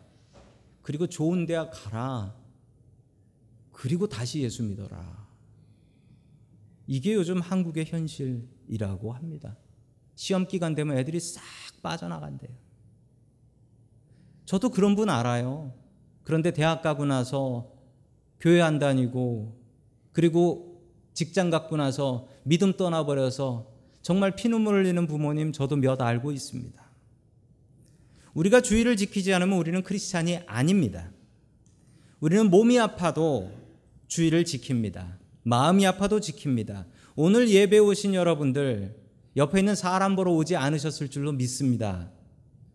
그리고 0.81 1.07
좋은 1.07 1.45
대학 1.45 1.69
가라. 1.71 2.35
그리고 3.71 4.07
다시 4.07 4.41
예수 4.41 4.63
믿어라. 4.63 5.27
이게 6.87 7.13
요즘 7.13 7.39
한국의 7.39 7.85
현실이라고 7.85 9.13
합니다. 9.13 9.57
시험 10.15 10.47
기간 10.47 10.75
되면 10.75 10.97
애들이 10.97 11.19
싹 11.19 11.43
빠져나간대요. 11.81 12.51
저도 14.45 14.69
그런 14.69 14.95
분 14.95 15.09
알아요. 15.09 15.73
그런데 16.23 16.51
대학 16.51 16.81
가고 16.81 17.05
나서 17.05 17.72
교회 18.43 18.59
안 18.59 18.77
다니고 18.77 19.57
그리고 20.11 20.83
직장 21.13 21.49
갖고 21.49 21.77
나서 21.77 22.27
믿음 22.43 22.73
떠나버려서 22.73 23.71
정말 24.01 24.35
피눈물 24.35 24.83
흘리는 24.83 25.07
부모님 25.07 25.53
저도 25.53 25.77
몇 25.77 26.01
알고 26.01 26.33
있습니다. 26.33 26.83
우리가 28.33 28.59
주의를 28.59 28.97
지키지 28.97 29.33
않으면 29.33 29.57
우리는 29.57 29.81
크리스찬이 29.81 30.39
아닙니다. 30.45 31.09
우리는 32.19 32.49
몸이 32.49 32.77
아파도 32.79 33.49
주의를 34.07 34.43
지킵니다. 34.43 35.19
마음이 35.43 35.87
아파도 35.87 36.19
지킵니다. 36.19 36.85
오늘 37.15 37.47
예배 37.47 37.77
오신 37.79 38.13
여러분들 38.13 38.93
옆에 39.37 39.59
있는 39.59 39.73
사람 39.73 40.17
보러 40.17 40.33
오지 40.33 40.57
않으셨을 40.57 41.09
줄로 41.09 41.31
믿습니다. 41.31 42.11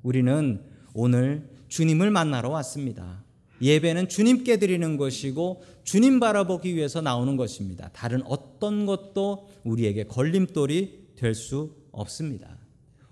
우리는 0.02 0.64
오늘 0.94 1.50
주님을 1.68 2.10
만나러 2.10 2.48
왔습니다. 2.48 3.27
예배는 3.60 4.08
주님께 4.08 4.58
드리는 4.58 4.96
것이고 4.96 5.62
주님 5.84 6.20
바라보기 6.20 6.74
위해서 6.74 7.00
나오는 7.00 7.36
것입니다. 7.36 7.90
다른 7.92 8.22
어떤 8.24 8.86
것도 8.86 9.48
우리에게 9.64 10.04
걸림돌이 10.04 11.08
될 11.16 11.34
수 11.34 11.76
없습니다. 11.90 12.56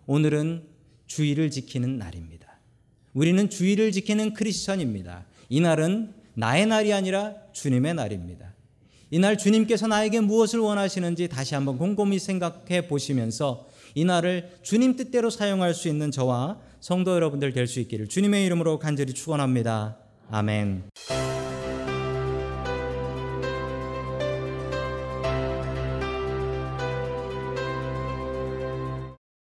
오늘은 0.06 0.62
주의를 1.06 1.50
지키는 1.50 1.98
날입니다. 1.98 2.60
우리는 3.14 3.50
주의를 3.50 3.90
지키는 3.92 4.34
크리스천입니다. 4.34 5.26
이 5.48 5.60
날은 5.60 6.14
나의 6.34 6.66
날이 6.66 6.92
아니라 6.92 7.34
주님의 7.52 7.94
날입니다. 7.94 8.54
이날 9.10 9.38
주님께서 9.38 9.86
나에게 9.86 10.20
무엇을 10.20 10.58
원하시는지 10.60 11.28
다시 11.28 11.54
한번 11.54 11.78
곰곰이 11.78 12.18
생각해 12.18 12.88
보시면서 12.88 13.66
이 13.94 14.04
날을 14.04 14.58
주님 14.62 14.96
뜻대로 14.96 15.30
사용할 15.30 15.74
수 15.74 15.88
있는 15.88 16.10
저와 16.10 16.60
성도 16.80 17.14
여러분들 17.14 17.52
될 17.52 17.66
수 17.66 17.80
있기를 17.80 18.08
주님의 18.08 18.44
이름으로 18.46 18.78
간절히 18.78 19.14
축원합니다. 19.14 19.96
아멘. 20.30 20.82